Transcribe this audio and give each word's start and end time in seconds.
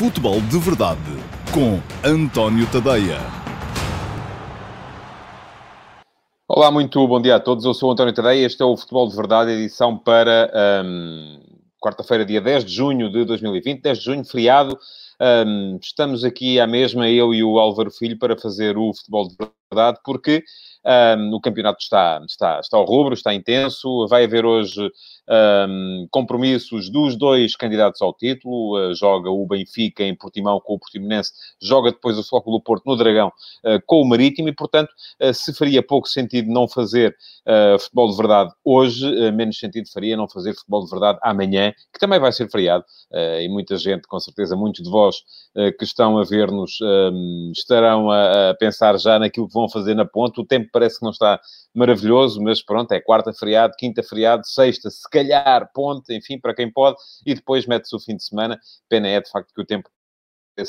Futebol 0.00 0.40
de 0.40 0.58
Verdade 0.58 0.98
com 1.52 1.78
António 2.02 2.66
Tadeia. 2.72 3.18
Olá, 6.48 6.70
muito 6.70 7.06
bom 7.06 7.20
dia 7.20 7.36
a 7.36 7.38
todos. 7.38 7.66
Eu 7.66 7.74
sou 7.74 7.92
António 7.92 8.14
Tadeia. 8.14 8.46
Este 8.46 8.62
é 8.62 8.64
o 8.64 8.78
Futebol 8.78 9.06
de 9.06 9.14
Verdade, 9.14 9.50
edição 9.50 9.98
para 9.98 10.50
hum, 10.82 11.42
quarta-feira, 11.78 12.24
dia 12.24 12.40
10 12.40 12.64
de 12.64 12.74
junho 12.74 13.12
de 13.12 13.26
2020. 13.26 13.82
10 13.82 13.98
de 13.98 14.04
junho, 14.06 14.24
feriado. 14.24 14.78
Hum, 15.20 15.78
estamos 15.82 16.24
aqui 16.24 16.58
à 16.58 16.66
mesma, 16.66 17.06
eu 17.06 17.34
e 17.34 17.44
o 17.44 17.58
Álvaro 17.58 17.90
Filho, 17.90 18.18
para 18.18 18.38
fazer 18.38 18.78
o 18.78 18.94
Futebol 18.94 19.28
de 19.28 19.36
Verdade, 19.70 19.98
porque 20.02 20.42
um, 20.84 21.34
o 21.34 21.40
campeonato 21.40 21.82
está, 21.82 22.20
está, 22.26 22.60
está 22.60 22.76
ao 22.76 22.84
rubro, 22.84 23.14
está 23.14 23.34
intenso. 23.34 24.06
Vai 24.08 24.24
haver 24.24 24.44
hoje 24.44 24.90
um, 25.30 26.08
compromissos 26.10 26.90
dos 26.90 27.16
dois 27.16 27.54
candidatos 27.54 28.02
ao 28.02 28.12
título. 28.12 28.76
Uh, 28.76 28.94
joga 28.94 29.30
o 29.30 29.46
Benfica 29.46 30.02
em 30.02 30.14
Portimão 30.14 30.60
com 30.60 30.74
o 30.74 30.78
Portimonense, 30.78 31.32
joga 31.60 31.92
depois 31.92 32.18
o 32.18 32.22
Futebol 32.24 32.58
do 32.58 32.62
Porto 32.62 32.84
no 32.86 32.96
Dragão 32.96 33.28
uh, 33.28 33.80
com 33.86 34.02
o 34.02 34.08
Marítimo 34.08 34.48
e, 34.48 34.54
portanto, 34.54 34.90
uh, 35.22 35.32
se 35.32 35.54
faria 35.54 35.82
pouco 35.82 36.08
sentido 36.08 36.50
não 36.50 36.68
fazer 36.68 37.16
futebol 37.80 38.10
de 38.10 38.16
verdade 38.16 38.52
hoje, 38.64 39.32
menos 39.32 39.58
sentido 39.58 39.90
faria 39.92 40.16
não 40.16 40.28
fazer 40.28 40.54
futebol 40.54 40.84
de 40.84 40.90
verdade 40.90 41.18
amanhã, 41.22 41.72
que 41.92 41.98
também 41.98 42.20
vai 42.20 42.30
ser 42.30 42.48
feriado. 42.48 42.84
e 43.12 43.48
muita 43.48 43.76
gente, 43.76 44.06
com 44.06 44.20
certeza, 44.20 44.54
muitos 44.54 44.84
de 44.84 44.90
vós 44.90 45.16
que 45.78 45.84
estão 45.84 46.18
a 46.18 46.24
ver-nos 46.24 46.78
estarão 47.56 48.10
a, 48.10 48.50
a 48.50 48.54
pensar 48.54 48.98
já 48.98 49.18
naquilo 49.18 49.48
que 49.48 49.54
vão 49.54 49.68
fazer 49.68 49.94
na 49.94 50.04
ponte. 50.04 50.40
O 50.40 50.44
tempo 50.44 50.69
parece 50.70 50.98
que 50.98 51.04
não 51.04 51.10
está 51.10 51.40
maravilhoso, 51.74 52.40
mas 52.42 52.62
pronto, 52.62 52.92
é 52.92 53.00
quarta 53.00 53.32
feriado, 53.32 53.74
quinta 53.78 54.02
feriado, 54.02 54.46
sexta, 54.46 54.90
se 54.90 55.08
calhar, 55.10 55.70
ponte, 55.74 56.14
enfim, 56.14 56.38
para 56.38 56.54
quem 56.54 56.70
pode, 56.72 56.96
e 57.26 57.34
depois 57.34 57.66
mete-se 57.66 57.94
o 57.94 58.00
fim 58.00 58.16
de 58.16 58.24
semana. 58.24 58.58
Pena 58.88 59.08
é, 59.08 59.20
de 59.20 59.30
facto, 59.30 59.52
que 59.54 59.60
o 59.60 59.66
tempo 59.66 59.88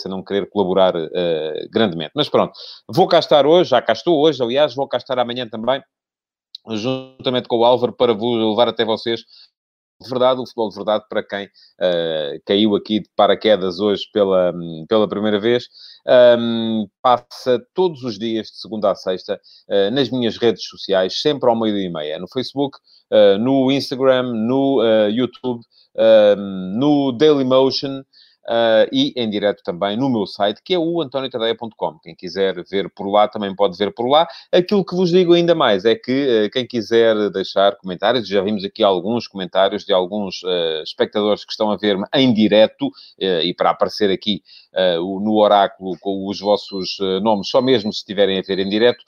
a 0.05 0.09
não 0.09 0.23
querer 0.23 0.49
colaborar 0.49 0.95
uh, 0.95 1.70
grandemente. 1.70 2.13
Mas 2.15 2.29
pronto, 2.29 2.53
vou 2.87 3.07
cá 3.07 3.20
estar 3.20 3.45
hoje, 3.45 3.71
já 3.71 3.81
cá 3.81 3.91
estou 3.91 4.21
hoje, 4.21 4.41
aliás, 4.41 4.73
vou 4.73 4.87
cá 4.87 4.98
estar 4.98 5.20
amanhã 5.20 5.48
também, 5.48 5.84
juntamente 6.70 7.48
com 7.48 7.57
o 7.57 7.65
Álvaro, 7.65 7.91
para 7.91 8.13
levar 8.13 8.70
até 8.70 8.85
vocês 8.85 9.26
de 10.02 10.10
verdade, 10.10 10.40
o 10.41 10.46
futebol 10.46 10.70
de 10.70 10.76
verdade, 10.76 11.05
para 11.10 11.24
quem 11.24 11.46
uh, 11.46 12.41
caiu 12.46 12.76
aqui 12.76 12.99
de 13.02 13.10
paraquedas 13.16 13.80
hoje 13.80 14.04
pela, 14.12 14.54
pela 14.88 15.07
primeira 15.07 15.40
vez, 15.40 15.68
um, 16.38 16.88
passa 17.02 17.62
todos 17.74 18.04
os 18.04 18.18
dias, 18.18 18.48
de 18.48 18.60
segunda 18.60 18.91
a 18.91 18.96
sexta, 18.96 19.40
uh, 19.70 19.91
nas 19.91 20.10
minhas 20.10 20.38
redes 20.38 20.66
sociais, 20.66 21.22
sempre 21.22 21.49
ao 21.49 21.60
meio-dia 21.60 21.88
e 21.88 21.94
meia, 21.94 22.20
no 22.20 22.27
Facebook, 22.27 22.77
uh, 23.12 23.38
no 23.38 23.72
Instagram, 23.72 24.34
no 24.34 24.82
YouTube, 25.10 25.62
no 26.77 27.12
Dailymotion, 27.12 28.02
uh, 28.45 28.87
e 28.91 29.13
em 29.15 29.29
direto 29.29 29.61
também 29.63 29.97
no 29.97 30.09
meu 30.09 30.25
site, 30.25 30.61
que 30.63 30.73
é 30.73 30.79
o 30.79 31.01
antoniotadeia.com. 31.01 31.99
Quem 31.99 32.15
quiser 32.15 32.63
ver 32.70 32.89
por 32.89 33.09
lá, 33.09 33.27
também 33.27 33.55
pode 33.55 33.77
ver 33.77 33.93
por 33.93 34.07
lá. 34.07 34.27
Aquilo 34.51 34.85
que 34.85 34.95
vos 34.95 35.09
digo 35.09 35.33
ainda 35.33 35.55
mais 35.55 35.85
é 35.85 35.95
que 35.95 36.45
uh, 36.45 36.49
quem 36.51 36.65
quiser 36.65 37.29
deixar 37.31 37.75
comentários, 37.77 38.27
já 38.27 38.41
vimos 38.41 38.63
aqui 38.63 38.83
alguns 38.83 39.27
comentários 39.27 39.85
de 39.85 39.93
alguns 39.93 40.41
uh, 40.43 40.83
espectadores 40.83 41.45
que 41.45 41.51
estão 41.51 41.71
a 41.71 41.77
ver-me 41.77 42.05
em 42.13 42.33
direto, 42.33 42.89
e 43.20 43.53
para 43.53 43.70
aparecer 43.70 44.09
aqui 44.09 44.41
no 44.98 45.37
oráculo 45.37 45.98
com 45.99 46.27
os 46.27 46.39
vossos 46.39 46.98
nomes, 47.21 47.49
só 47.49 47.61
mesmo 47.61 47.91
se 47.91 47.99
estiverem 47.99 48.39
a 48.39 48.41
ver 48.41 48.59
em 48.59 48.70
direto, 48.70 49.03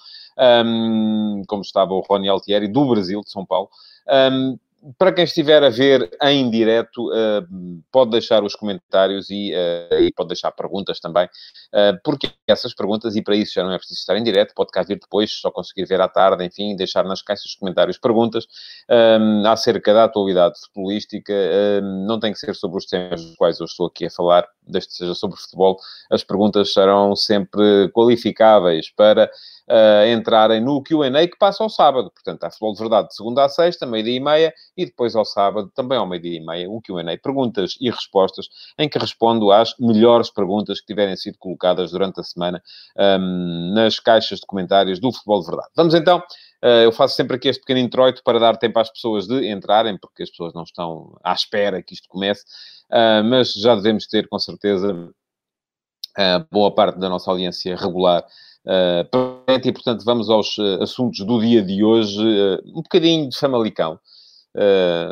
um, 0.65 1.41
como 1.47 1.61
estava 1.61 1.93
o 1.93 2.01
Rony 2.01 2.27
Altieri, 2.27 2.67
do 2.67 2.87
Brasil, 2.87 3.21
de 3.21 3.31
São 3.31 3.45
Paulo. 3.45 3.69
Um, 4.07 4.57
para 4.97 5.13
quem 5.13 5.23
estiver 5.23 5.63
a 5.63 5.69
ver 5.69 6.09
em 6.21 6.49
direto, 6.49 7.09
uh, 7.09 7.83
pode 7.91 8.11
deixar 8.11 8.43
os 8.43 8.55
comentários 8.55 9.29
e, 9.29 9.53
uh, 9.53 10.01
e, 10.01 10.11
pode 10.13 10.29
deixar 10.29 10.51
perguntas 10.51 10.99
também, 10.99 11.25
uh, 11.25 11.97
porque 12.03 12.29
essas 12.47 12.73
perguntas, 12.73 13.15
e 13.15 13.21
para 13.21 13.35
isso 13.35 13.53
já 13.53 13.63
não 13.63 13.71
é 13.71 13.77
preciso 13.77 13.99
estar 13.99 14.17
em 14.17 14.23
direto, 14.23 14.53
pode 14.53 14.71
cá 14.71 14.83
vir 14.83 14.99
depois, 14.99 15.31
só 15.31 15.49
conseguir 15.49 15.85
ver 15.85 16.01
à 16.01 16.07
tarde, 16.07 16.43
enfim, 16.43 16.75
deixar 16.75 17.05
nas 17.05 17.21
caixas 17.21 17.51
de 17.51 17.57
comentários 17.59 17.97
perguntas 17.97 18.45
um, 18.89 19.47
acerca 19.47 19.93
da 19.93 20.03
atualidade 20.03 20.59
futebolística, 20.59 21.33
um, 21.81 22.05
não 22.05 22.19
tem 22.19 22.33
que 22.33 22.39
ser 22.39 22.53
sobre 22.53 22.77
os 22.77 22.85
temas 22.85 23.23
dos 23.23 23.35
quais 23.35 23.59
eu 23.59 23.65
estou 23.65 23.87
aqui 23.87 24.05
a 24.05 24.11
falar, 24.11 24.45
desde 24.67 24.89
que 24.89 24.95
seja 24.95 25.15
sobre 25.15 25.37
futebol, 25.37 25.77
as 26.11 26.23
perguntas 26.23 26.73
serão 26.73 27.15
sempre 27.15 27.89
qualificáveis 27.93 28.89
para 28.89 29.29
uh, 29.69 30.07
entrarem 30.07 30.61
no 30.61 30.81
Q&A 30.81 31.27
que 31.27 31.37
passa 31.37 31.63
ao 31.63 31.69
sábado. 31.69 32.11
Portanto, 32.11 32.43
há 32.43 32.49
futebol 32.49 32.73
de 32.73 32.79
verdade 32.79 33.07
de 33.09 33.15
segunda 33.15 33.45
a 33.45 33.49
sexta, 33.49 33.85
meio-dia 33.85 34.17
e 34.17 34.19
meia, 34.19 34.53
e 34.77 34.85
depois 34.85 35.15
ao 35.15 35.25
sábado, 35.25 35.71
também 35.75 35.97
ao 35.97 36.07
meio-dia 36.07 36.37
e 36.37 36.45
meia, 36.45 36.69
o 36.69 36.81
Q&A, 36.81 37.17
perguntas 37.17 37.75
e 37.79 37.89
respostas, 37.89 38.47
em 38.77 38.89
que 38.89 38.97
respondo 38.97 39.51
às 39.51 39.75
melhores 39.79 40.29
perguntas 40.29 40.79
que 40.79 40.87
tiverem 40.87 41.15
sido 41.15 41.37
colocadas 41.37 41.91
durante 41.91 42.19
a 42.19 42.23
semana 42.23 42.61
um, 42.97 43.73
nas 43.73 43.99
caixas 43.99 44.39
de 44.39 44.45
comentários 44.45 44.99
do 44.99 45.11
Futebol 45.11 45.41
de 45.41 45.47
Verdade. 45.47 45.69
Vamos 45.75 45.93
então 45.93 46.23
Uh, 46.63 46.79
eu 46.85 46.93
faço 46.93 47.15
sempre 47.15 47.35
aqui 47.35 47.49
este 47.49 47.59
pequeno 47.59 47.81
introito 47.81 48.23
para 48.23 48.39
dar 48.39 48.55
tempo 48.55 48.79
às 48.79 48.89
pessoas 48.89 49.27
de 49.27 49.49
entrarem, 49.49 49.97
porque 49.97 50.23
as 50.23 50.29
pessoas 50.29 50.53
não 50.53 50.63
estão 50.63 51.19
à 51.21 51.33
espera 51.33 51.83
que 51.83 51.93
isto 51.93 52.07
comece, 52.07 52.45
uh, 52.89 53.21
mas 53.21 53.51
já 53.51 53.75
devemos 53.75 54.07
ter, 54.07 54.29
com 54.29 54.39
certeza, 54.39 54.93
uh, 54.93 56.47
boa 56.49 56.73
parte 56.73 56.97
da 56.99 57.09
nossa 57.09 57.29
audiência 57.29 57.75
regular 57.75 58.25
Uh, 58.65 59.59
e, 59.63 59.71
portanto, 59.71 60.03
vamos 60.05 60.29
aos 60.29 60.57
uh, 60.57 60.81
assuntos 60.81 61.25
do 61.25 61.39
dia 61.39 61.61
de 61.61 61.83
hoje. 61.83 62.19
Uh, 62.19 62.61
um 62.69 62.81
bocadinho 62.81 63.29
de 63.29 63.37
Famalicão. 63.37 63.99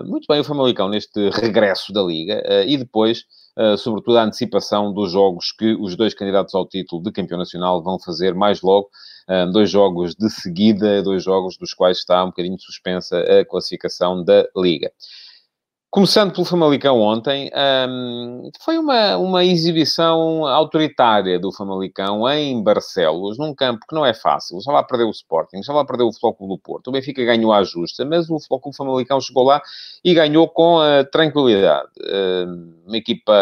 Muito 0.05 0.27
bem, 0.29 0.39
o 0.39 0.43
Famalicão 0.43 0.87
neste 0.87 1.29
regresso 1.31 1.91
da 1.91 2.03
Liga. 2.03 2.43
e 2.67 2.77
depois, 2.77 3.25
sobretudo, 3.79 4.19
a 4.19 4.25
antecipação 4.25 4.93
dos 4.93 5.11
jogos 5.11 5.51
que 5.51 5.73
os 5.81 5.95
dois 5.95 6.13
candidatos 6.13 6.53
ao 6.53 6.67
título 6.67 7.01
de 7.01 7.11
campeão 7.11 7.39
nacional 7.39 7.81
vão 7.81 7.97
fazer 7.99 8.35
mais 8.35 8.61
logo. 8.61 8.87
dois 9.51 9.67
jogos 9.67 10.13
de 10.13 10.29
seguida, 10.29 11.01
dois 11.01 11.23
jogos 11.23 11.57
dos 11.57 11.73
quais 11.73 11.97
está 11.97 12.23
um 12.23 12.27
bocadinho 12.27 12.59
suspensa 12.59 13.17
a 13.19 13.43
classificação 13.43 14.23
da 14.23 14.47
Liga. 14.55 14.91
Começando 15.93 16.31
pelo 16.31 16.45
Famalicão 16.45 17.01
ontem, 17.01 17.51
um, 17.89 18.49
foi 18.61 18.77
uma, 18.77 19.17
uma 19.17 19.43
exibição 19.43 20.47
autoritária 20.47 21.37
do 21.37 21.51
Famalicão 21.51 22.29
em 22.29 22.63
Barcelos, 22.63 23.37
num 23.37 23.53
campo 23.53 23.85
que 23.85 23.93
não 23.93 24.05
é 24.05 24.13
fácil. 24.13 24.61
Já 24.61 24.71
lá 24.71 24.83
perdeu 24.83 25.07
o 25.07 25.11
Sporting, 25.11 25.61
já 25.61 25.73
lá 25.73 25.83
perdeu 25.83 26.07
o 26.07 26.13
Futebol 26.13 26.47
do 26.47 26.57
Porto. 26.57 26.87
O 26.87 26.91
Benfica 26.93 27.25
ganhou 27.25 27.51
à 27.51 27.61
justa, 27.63 28.05
mas 28.05 28.29
o 28.29 28.39
Futebol 28.39 28.71
Famalicão 28.73 29.19
chegou 29.19 29.43
lá 29.43 29.61
e 30.01 30.13
ganhou 30.13 30.47
com 30.47 30.77
uh, 30.77 31.03
tranquilidade. 31.11 31.89
Uh, 31.99 32.87
uma 32.87 32.95
equipa 32.95 33.33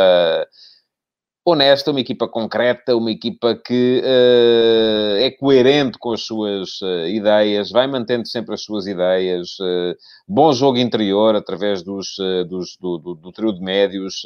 honesta, 1.45 1.91
uma 1.91 1.99
equipa 1.99 2.27
concreta, 2.27 2.95
uma 2.95 3.11
equipa 3.11 3.55
que 3.55 4.01
uh, 4.03 5.17
é 5.17 5.31
coerente 5.31 5.97
com 5.97 6.11
as 6.11 6.21
suas 6.21 6.81
uh, 6.81 7.07
ideias, 7.07 7.71
vai 7.71 7.87
mantendo 7.87 8.27
sempre 8.27 8.53
as 8.53 8.61
suas 8.61 8.85
ideias, 8.85 9.57
uh, 9.59 9.95
bom 10.27 10.51
jogo 10.51 10.77
interior 10.77 11.35
através 11.35 11.81
dos, 11.81 12.17
dos 12.47 12.77
do, 12.79 12.97
do, 12.97 13.15
do, 13.15 13.31
trio 13.31 13.53
de 13.53 13.61
médios, 13.61 14.21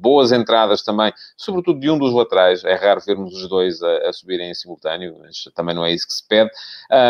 boas 0.00 0.30
entradas 0.30 0.82
também, 0.82 1.12
sobretudo 1.36 1.80
de 1.80 1.90
um 1.90 1.98
dos 1.98 2.12
laterais, 2.12 2.64
é 2.64 2.74
raro 2.74 3.00
vermos 3.06 3.34
os 3.34 3.48
dois 3.48 3.82
a, 3.82 4.08
a 4.08 4.12
subirem 4.12 4.50
em 4.50 4.54
simultâneo, 4.54 5.16
mas 5.20 5.44
também 5.54 5.74
não 5.74 5.86
é 5.86 5.92
isso 5.92 6.06
que 6.06 6.12
se 6.12 6.26
pede. 6.28 6.50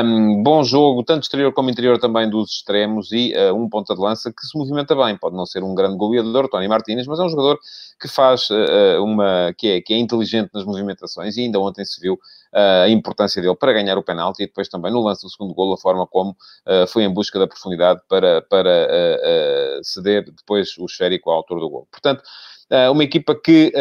Um, 0.04 0.42
bom 0.42 0.62
jogo, 0.62 1.02
tanto 1.02 1.24
exterior 1.24 1.52
como 1.52 1.70
interior 1.70 1.98
também 1.98 2.30
dos 2.30 2.52
extremos 2.52 3.10
e 3.10 3.34
um 3.52 3.68
ponta 3.68 3.94
de 3.94 4.00
lança 4.00 4.32
que 4.32 4.46
se 4.46 4.56
movimenta 4.56 4.94
bem, 4.94 5.16
pode 5.16 5.36
não 5.36 5.46
ser 5.46 5.64
um 5.64 5.74
grande 5.74 5.96
goleador, 5.96 6.48
Tony 6.48 6.68
Martínez, 6.68 7.06
mas 7.06 7.18
é 7.18 7.24
um 7.24 7.28
jogador 7.28 7.58
que 8.00 8.06
faz 8.06 8.48
uma 9.00 9.31
que, 9.56 9.68
é, 9.68 9.80
que 9.80 9.94
é 9.94 9.98
inteligente 9.98 10.50
nas 10.52 10.64
movimentações, 10.64 11.36
e 11.36 11.42
ainda 11.42 11.58
ontem 11.60 11.84
se 11.84 12.00
viu 12.00 12.14
uh, 12.14 12.84
a 12.84 12.88
importância 12.88 13.40
dele 13.40 13.56
para 13.56 13.72
ganhar 13.72 13.98
o 13.98 14.02
penalti 14.02 14.42
e 14.42 14.46
depois 14.46 14.68
também 14.68 14.92
no 14.92 15.00
lance 15.00 15.22
do 15.22 15.30
segundo 15.30 15.54
golo, 15.54 15.74
a 15.74 15.78
forma 15.78 16.06
como 16.06 16.30
uh, 16.30 16.86
foi 16.86 17.04
em 17.04 17.12
busca 17.12 17.38
da 17.38 17.46
profundidade 17.46 18.00
para, 18.08 18.42
para 18.42 18.88
uh, 18.88 19.84
ceder 19.84 20.24
depois 20.24 20.76
o 20.78 20.84
esférico 20.84 21.30
ao 21.30 21.36
autor 21.36 21.60
do 21.60 21.68
golo. 21.68 21.88
Portanto, 21.90 22.22
uma 22.90 23.04
equipa 23.04 23.34
que 23.34 23.72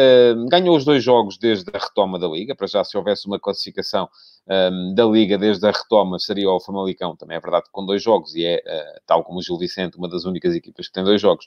ganhou 0.48 0.76
os 0.76 0.84
dois 0.84 1.02
jogos 1.02 1.38
desde 1.38 1.70
a 1.72 1.78
retoma 1.78 2.18
da 2.18 2.28
Liga, 2.28 2.54
para 2.54 2.66
já 2.66 2.84
se 2.84 2.96
houvesse 2.96 3.26
uma 3.26 3.40
classificação 3.40 4.08
um, 4.48 4.94
da 4.94 5.04
Liga 5.04 5.38
desde 5.38 5.64
a 5.66 5.70
retoma 5.70 6.18
seria 6.18 6.50
o 6.50 6.58
Famalicão, 6.58 7.14
também 7.14 7.36
é 7.36 7.40
verdade 7.40 7.66
com 7.70 7.86
dois 7.86 8.02
jogos, 8.02 8.34
e 8.34 8.44
é, 8.44 8.56
uh, 8.56 9.00
tal 9.06 9.22
como 9.22 9.38
o 9.38 9.42
Gil 9.42 9.56
Vicente, 9.56 9.96
uma 9.96 10.08
das 10.08 10.24
únicas 10.24 10.52
equipas 10.54 10.88
que 10.88 10.92
tem 10.92 11.04
dois 11.04 11.20
jogos, 11.20 11.46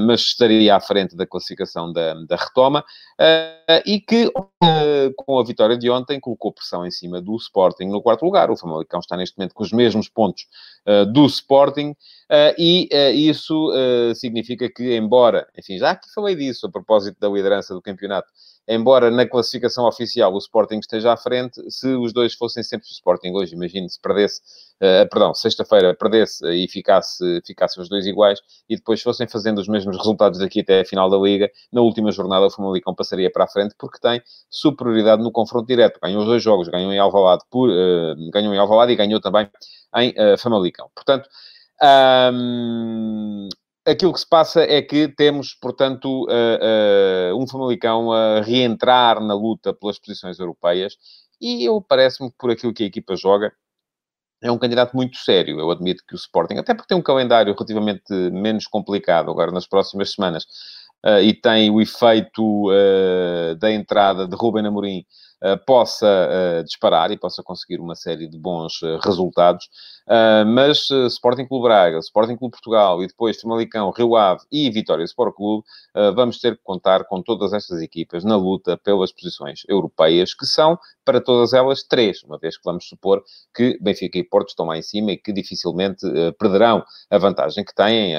mas 0.00 0.22
estaria 0.22 0.74
à 0.74 0.80
frente 0.80 1.16
da 1.16 1.24
classificação 1.24 1.92
da, 1.92 2.14
da 2.14 2.36
retoma, 2.36 2.84
e 3.86 4.00
que 4.00 4.30
com 5.16 5.38
a 5.38 5.44
vitória 5.44 5.78
de 5.78 5.88
ontem 5.88 6.18
colocou 6.18 6.52
pressão 6.52 6.84
em 6.84 6.90
cima 6.90 7.20
do 7.20 7.36
Sporting 7.36 7.84
no 7.84 8.02
quarto 8.02 8.24
lugar. 8.24 8.50
O 8.50 8.56
Famalicão 8.56 9.00
está 9.00 9.16
neste 9.16 9.38
momento 9.38 9.54
com 9.54 9.62
os 9.62 9.72
mesmos 9.72 10.08
pontos 10.08 10.46
do 11.12 11.26
Sporting, 11.26 11.94
e 12.58 12.88
isso 13.28 13.70
significa 14.14 14.68
que, 14.68 14.96
embora, 14.96 15.46
enfim, 15.56 15.78
já 15.78 15.90
aqui 15.90 16.12
falei 16.12 16.34
disso 16.34 16.65
a 16.66 16.70
propósito 16.70 17.18
da 17.20 17.28
liderança 17.28 17.74
do 17.74 17.82
campeonato, 17.82 18.28
embora 18.68 19.10
na 19.10 19.26
classificação 19.26 19.86
oficial 19.86 20.32
o 20.34 20.38
Sporting 20.38 20.78
esteja 20.78 21.12
à 21.12 21.16
frente, 21.16 21.60
se 21.70 21.88
os 21.94 22.12
dois 22.12 22.34
fossem 22.34 22.62
sempre 22.62 22.86
o 22.86 22.92
Sporting 22.92 23.30
hoje, 23.32 23.54
imagine 23.54 23.88
se 23.88 24.00
perdesse, 24.00 24.40
uh, 24.76 25.08
perdão, 25.08 25.34
sexta-feira 25.34 25.94
perdesse 25.94 26.46
e 26.48 26.68
ficasse, 26.68 27.40
ficassem 27.46 27.82
os 27.82 27.88
dois 27.88 28.06
iguais 28.06 28.40
e 28.68 28.76
depois 28.76 29.00
fossem 29.02 29.26
fazendo 29.26 29.58
os 29.58 29.68
mesmos 29.68 29.96
resultados 29.96 30.38
daqui 30.38 30.60
até 30.60 30.80
a 30.80 30.84
final 30.84 31.08
da 31.08 31.16
Liga, 31.16 31.50
na 31.72 31.80
última 31.80 32.10
jornada 32.10 32.46
o 32.46 32.50
Famalicão 32.50 32.94
passaria 32.94 33.30
para 33.30 33.44
a 33.44 33.48
frente 33.48 33.74
porque 33.78 33.98
tem 34.00 34.20
superioridade 34.50 35.22
no 35.22 35.30
confronto 35.30 35.66
direto. 35.66 36.00
Ganhou 36.02 36.20
os 36.20 36.26
dois 36.26 36.42
jogos, 36.42 36.68
ganhou 36.68 36.92
em 36.92 36.98
Alvalade, 36.98 37.44
por, 37.50 37.70
uh, 37.70 38.30
ganhou 38.32 38.52
em 38.54 38.58
Alvalade 38.58 38.92
e 38.92 38.96
ganhou 38.96 39.20
também 39.20 39.48
em 39.96 40.10
uh, 40.10 40.38
Famalicão. 40.38 40.90
Portanto, 40.94 41.28
um, 41.82 43.48
aquilo 43.86 44.12
que 44.12 44.20
se 44.20 44.28
passa 44.28 44.62
é 44.62 44.82
que 44.82 45.08
temos, 45.08 45.54
portanto, 45.54 46.24
uh, 46.24 47.32
uh, 47.32 47.42
um 47.42 47.46
Famalicão 47.46 48.12
a 48.12 48.40
reentrar 48.40 49.20
na 49.20 49.34
luta 49.34 49.72
pelas 49.72 49.98
posições 49.98 50.38
europeias 50.38 50.96
e 51.40 51.64
eu 51.64 51.80
parece-me 51.80 52.30
que 52.30 52.36
por 52.38 52.50
aquilo 52.50 52.74
que 52.74 52.82
a 52.82 52.86
equipa 52.86 53.14
joga 53.16 53.52
é 54.42 54.50
um 54.50 54.58
candidato 54.58 54.94
muito 54.94 55.16
sério. 55.16 55.58
Eu 55.58 55.70
admito 55.70 56.04
que 56.06 56.14
o 56.14 56.16
Sporting, 56.16 56.56
até 56.56 56.74
porque 56.74 56.88
tem 56.88 56.98
um 56.98 57.02
calendário 57.02 57.54
relativamente 57.54 58.12
menos 58.32 58.66
complicado 58.66 59.30
agora 59.30 59.50
nas 59.50 59.66
próximas 59.66 60.12
semanas 60.12 60.46
e 61.22 61.34
tem 61.34 61.70
o 61.70 61.80
efeito 61.80 62.68
da 63.58 63.70
entrada 63.70 64.26
de 64.26 64.34
Ruben 64.34 64.66
Amorim 64.66 65.04
eh, 65.42 65.54
possa 65.54 66.62
disparar 66.64 67.10
e 67.10 67.18
possa 67.18 67.42
conseguir 67.42 67.78
uma 67.78 67.94
série 67.94 68.26
de 68.26 68.38
bons 68.38 68.80
resultados. 69.04 69.68
mas 70.46 70.88
Sporting 71.10 71.46
Clube 71.46 71.64
Braga, 71.64 71.98
Sporting 71.98 72.36
Clube 72.36 72.52
Portugal 72.52 73.02
e 73.02 73.06
depois 73.06 73.40
Famalicão, 73.40 73.90
Rio 73.90 74.16
Ave 74.16 74.42
e 74.50 74.70
Vitória 74.70 75.04
Sport 75.04 75.34
Clube, 75.34 75.64
vamos 76.14 76.38
ter 76.38 76.56
que 76.56 76.62
contar 76.62 77.04
com 77.04 77.20
todas 77.20 77.52
estas 77.52 77.82
equipas 77.82 78.24
na 78.24 78.36
luta 78.36 78.76
pelas 78.78 79.12
posições 79.12 79.62
europeias, 79.68 80.32
que 80.32 80.46
são, 80.46 80.78
para 81.04 81.20
todas 81.20 81.52
elas, 81.52 81.82
três, 81.82 82.22
uma 82.22 82.38
vez 82.38 82.56
que 82.56 82.64
vamos 82.64 82.88
supor 82.88 83.22
que 83.54 83.78
Benfica 83.80 84.18
e 84.18 84.24
Porto 84.24 84.48
estão 84.48 84.66
lá 84.66 84.78
em 84.78 84.82
cima 84.82 85.12
e 85.12 85.16
que 85.16 85.32
dificilmente 85.32 86.06
perderão 86.38 86.84
a 87.10 87.18
vantagem 87.18 87.64
que 87.64 87.74
têm 87.74 88.14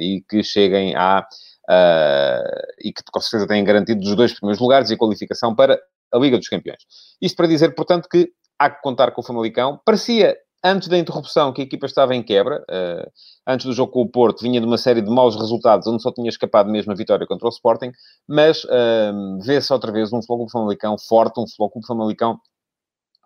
e 0.00 0.24
que 0.28 0.42
cheguem 0.42 0.94
a... 0.94 1.26
Uh, 1.68 2.66
e 2.80 2.92
que 2.92 3.02
com 3.12 3.20
certeza 3.20 3.46
têm 3.46 3.62
garantido 3.62 4.00
os 4.00 4.16
dois 4.16 4.32
primeiros 4.32 4.60
lugares 4.60 4.90
e 4.90 4.94
a 4.94 4.96
qualificação 4.96 5.54
para 5.54 5.80
a 6.12 6.18
Liga 6.18 6.36
dos 6.36 6.48
Campeões. 6.48 6.82
Isto 7.20 7.36
para 7.36 7.46
dizer, 7.46 7.74
portanto, 7.74 8.08
que 8.08 8.30
há 8.58 8.68
que 8.68 8.82
contar 8.82 9.12
com 9.12 9.20
o 9.20 9.24
Famalicão. 9.24 9.80
Parecia, 9.84 10.36
antes 10.64 10.88
da 10.88 10.98
interrupção, 10.98 11.52
que 11.52 11.62
a 11.62 11.64
equipa 11.64 11.86
estava 11.86 12.14
em 12.14 12.22
quebra. 12.22 12.62
Uh, 12.70 13.10
antes 13.46 13.66
do 13.66 13.72
jogo 13.72 13.92
com 13.92 14.02
o 14.02 14.08
Porto, 14.08 14.42
vinha 14.42 14.60
de 14.60 14.66
uma 14.66 14.78
série 14.78 15.00
de 15.00 15.10
maus 15.10 15.36
resultados, 15.36 15.86
onde 15.86 16.02
só 16.02 16.12
tinha 16.12 16.28
escapado 16.28 16.70
mesmo 16.70 16.92
a 16.92 16.94
vitória 16.94 17.26
contra 17.26 17.46
o 17.46 17.50
Sporting. 17.50 17.92
Mas 18.28 18.64
uh, 18.64 19.38
vê-se 19.42 19.72
outra 19.72 19.92
vez 19.92 20.12
um 20.12 20.22
Flóculo 20.22 20.50
Famalicão 20.50 20.96
forte, 21.08 21.40
um 21.40 21.46
Flóculo 21.56 21.86
Famalicão 21.86 22.38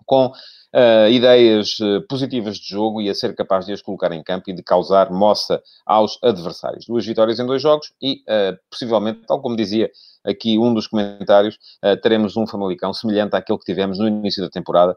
com 0.04 0.26
uh, 0.26 1.08
ideias 1.10 1.78
positivas 2.08 2.58
de 2.58 2.68
jogo 2.68 3.00
e 3.00 3.08
a 3.08 3.14
ser 3.14 3.34
capaz 3.34 3.66
de 3.66 3.72
as 3.72 3.80
colocar 3.80 4.12
em 4.12 4.22
campo 4.22 4.50
e 4.50 4.52
de 4.52 4.62
causar 4.62 5.10
moça 5.10 5.62
aos 5.86 6.18
adversários. 6.22 6.86
Duas 6.86 7.06
vitórias 7.06 7.38
em 7.38 7.46
dois 7.46 7.62
jogos 7.62 7.92
e, 8.02 8.22
uh, 8.22 8.58
possivelmente, 8.70 9.20
tal 9.26 9.40
como 9.40 9.56
dizia 9.56 9.90
aqui 10.24 10.58
um 10.58 10.72
dos 10.72 10.86
comentários, 10.86 11.58
uh, 11.84 11.96
teremos 12.00 12.36
um 12.36 12.46
Famalicão 12.46 12.92
semelhante 12.92 13.36
àquele 13.36 13.58
que 13.58 13.64
tivemos 13.64 13.98
no 13.98 14.08
início 14.08 14.42
da 14.42 14.50
temporada, 14.50 14.96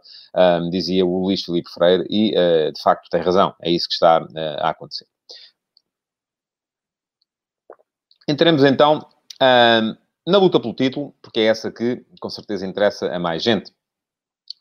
dizia 0.72 1.06
o 1.06 1.24
Luís 1.24 1.44
Filipe 1.44 1.70
Freire, 1.70 2.06
e 2.10 2.32
de 2.72 2.82
facto 2.82 3.10
tem 3.10 3.22
razão, 3.22 3.54
é 3.62 3.70
isso 3.70 3.88
que 3.88 3.94
está 3.94 4.26
a 4.60 4.70
acontecer. 4.70 5.06
Entremos 8.28 8.64
então 8.64 9.06
na 10.26 10.38
luta 10.38 10.60
pelo 10.60 10.74
título, 10.74 11.14
porque 11.22 11.40
é 11.40 11.46
essa 11.46 11.72
que 11.72 12.06
com 12.20 12.30
certeza 12.30 12.66
interessa 12.66 13.08
a 13.08 13.20
mais 13.20 13.44
gente 13.44 13.72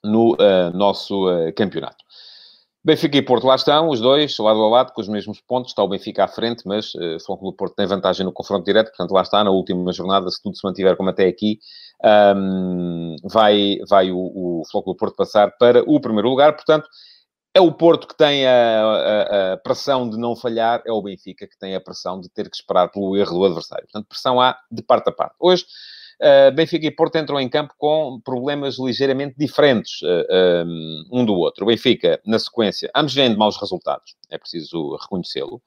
no 0.07 0.37
nosso 0.73 1.27
campeonato. 1.55 2.05
Benfica 2.87 3.17
e 3.17 3.23
Porto 3.23 3.49
lá 3.49 3.57
estão, 3.57 3.89
os 3.89 4.01
dois, 4.01 4.39
lado 4.39 4.63
a 4.63 4.69
lado, 4.69 4.93
com 4.93 5.01
os 5.01 5.09
mesmos 5.09 5.41
pontos. 5.41 5.73
Está 5.73 5.83
o 5.83 5.89
Benfica 5.89 6.23
à 6.23 6.29
frente, 6.29 6.63
mas 6.65 6.95
uh, 6.95 7.17
o 7.29 7.37
Clube 7.37 7.57
Porto 7.57 7.75
tem 7.75 7.85
vantagem 7.85 8.25
no 8.25 8.33
confronto 8.33 8.65
direto, 8.65 8.91
portanto 8.91 9.11
lá 9.11 9.23
está, 9.23 9.43
na 9.43 9.51
última 9.51 9.93
jornada, 9.93 10.31
se 10.31 10.41
tudo 10.41 10.57
se 10.57 10.65
mantiver 10.65 10.97
como 10.97 11.11
até 11.11 11.27
aqui, 11.27 11.59
um, 12.37 13.17
vai, 13.25 13.79
vai 13.89 14.13
o, 14.13 14.61
o 14.61 14.63
Flóculo 14.71 14.95
Porto 14.95 15.17
passar 15.17 15.51
para 15.59 15.83
o 15.83 16.01
primeiro 16.01 16.29
lugar. 16.29 16.53
Portanto, 16.53 16.89
é 17.53 17.61
o 17.61 17.73
Porto 17.73 18.07
que 18.07 18.17
tem 18.17 18.47
a, 18.47 18.53
a, 18.53 19.53
a, 19.55 19.57
pressão 19.57 20.09
de 20.09 20.17
não 20.17 20.37
falhar, 20.37 20.81
é 20.87 20.93
o 20.93 21.03
Benfica 21.03 21.49
que 21.49 21.59
tem 21.59 21.75
a 21.75 21.81
pressão 21.81 22.21
de 22.21 22.29
ter 22.29 22.49
que 22.49 22.55
esperar 22.55 22.89
pelo 22.93 23.17
erro 23.17 23.33
do 23.37 23.45
adversário. 23.47 23.83
Portanto, 23.87 24.07
pressão 24.09 24.41
há 24.41 24.57
de 24.71 24.83
parte 24.83 25.09
a 25.09 25.13
parte. 25.13 25.35
Hoje, 25.41 25.67
uh, 26.21 26.55
Benfica 26.55 26.87
e 26.87 26.91
Porto 26.91 27.17
entram 27.17 27.41
em 27.41 27.49
campo 27.49 27.75
com 27.79 28.21
problemas 28.25 28.79
ligeiramente 28.79 29.35
diferentes 29.39 30.01
uh, 30.03 30.67
um, 30.67 31.05
um 31.13 31.25
do 31.25 31.35
outro. 31.35 31.65
O 31.65 31.69
Benfica, 31.69 32.21
na 32.27 32.39
sequência, 32.39 32.91
ambos 32.95 33.15
vêm 33.15 33.31
de 33.31 33.37
maus 33.37 33.57
resultados, 33.57 34.15
é 34.31 34.39
preciso 34.39 34.97
reconhecê-lo. 35.01 35.63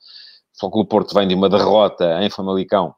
Só 0.53 0.69
que 0.69 0.77
o 0.77 0.85
Porto 0.85 1.13
vem 1.13 1.27
de 1.27 1.35
uma 1.35 1.49
derrota 1.49 2.21
em 2.21 2.29
Famalicão 2.29 2.93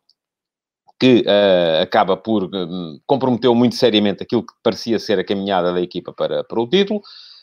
que 1.00 1.22
uh, 1.22 1.82
acaba 1.82 2.16
por 2.16 2.44
uh, 2.44 3.02
comprometeu 3.08 3.56
muito 3.56 3.74
seriamente 3.74 4.22
aquilo 4.22 4.46
que 4.46 4.54
parecia 4.62 5.00
ser 5.00 5.18
a 5.18 5.24
caminhada 5.24 5.74
da 5.74 5.82
equipa 5.82 6.14
para, 6.14 6.44
para 6.44 6.62
o 6.62 6.70
título. 6.70 7.02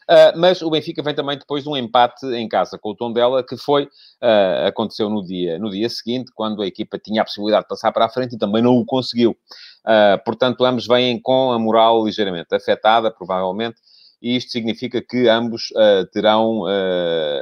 Uh, 0.09 0.33
mas 0.39 0.63
o 0.63 0.71
Benfica 0.71 1.03
vem 1.03 1.15
também 1.15 1.37
depois 1.37 1.65
de 1.65 1.69
um 1.69 1.77
empate 1.77 2.25
em 2.29 2.49
casa 2.49 2.79
com 2.79 2.91
o 2.91 2.95
Tondela, 2.95 3.45
que 3.45 3.59
foi, 3.59 3.85
uh, 3.85 4.67
aconteceu 4.67 5.11
no 5.11 5.23
dia, 5.23 5.59
no 5.59 5.71
dia 5.71 5.89
seguinte, 5.91 6.33
quando 6.35 6.63
a 6.63 6.67
equipa 6.67 6.99
tinha 6.99 7.21
a 7.21 7.25
possibilidade 7.27 7.65
de 7.65 7.69
passar 7.69 7.93
para 7.93 8.07
a 8.07 8.09
frente 8.09 8.35
e 8.35 8.39
também 8.39 8.63
não 8.63 8.79
o 8.79 8.87
conseguiu. 8.87 9.33
Uh, 9.85 10.25
portanto, 10.25 10.65
ambos 10.65 10.87
vêm 10.87 11.21
com 11.21 11.53
a 11.53 11.59
moral 11.59 12.07
ligeiramente 12.07 12.55
afetada, 12.55 13.11
provavelmente, 13.11 13.77
e 14.23 14.35
isto 14.35 14.51
significa 14.51 15.01
que 15.01 15.29
ambos 15.29 15.69
terão 16.13 16.65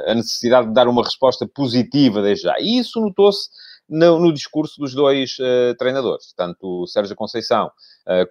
a 0.05 0.13
necessidade 0.13 0.67
de 0.67 0.73
dar 0.75 0.87
uma 0.87 1.03
resposta 1.03 1.47
positiva 1.47 2.21
desde 2.21 2.43
já. 2.43 2.53
E 2.59 2.77
isso 2.77 3.01
notou-se 3.01 3.49
no, 3.89 4.19
no, 4.19 4.33
discurso 4.33 4.79
dos 4.79 4.93
dois 4.93 5.37
treinadores, 5.77 6.33
tanto 6.35 6.83
o 6.83 6.87
Sérgio 6.87 7.15
Conceição 7.15 7.71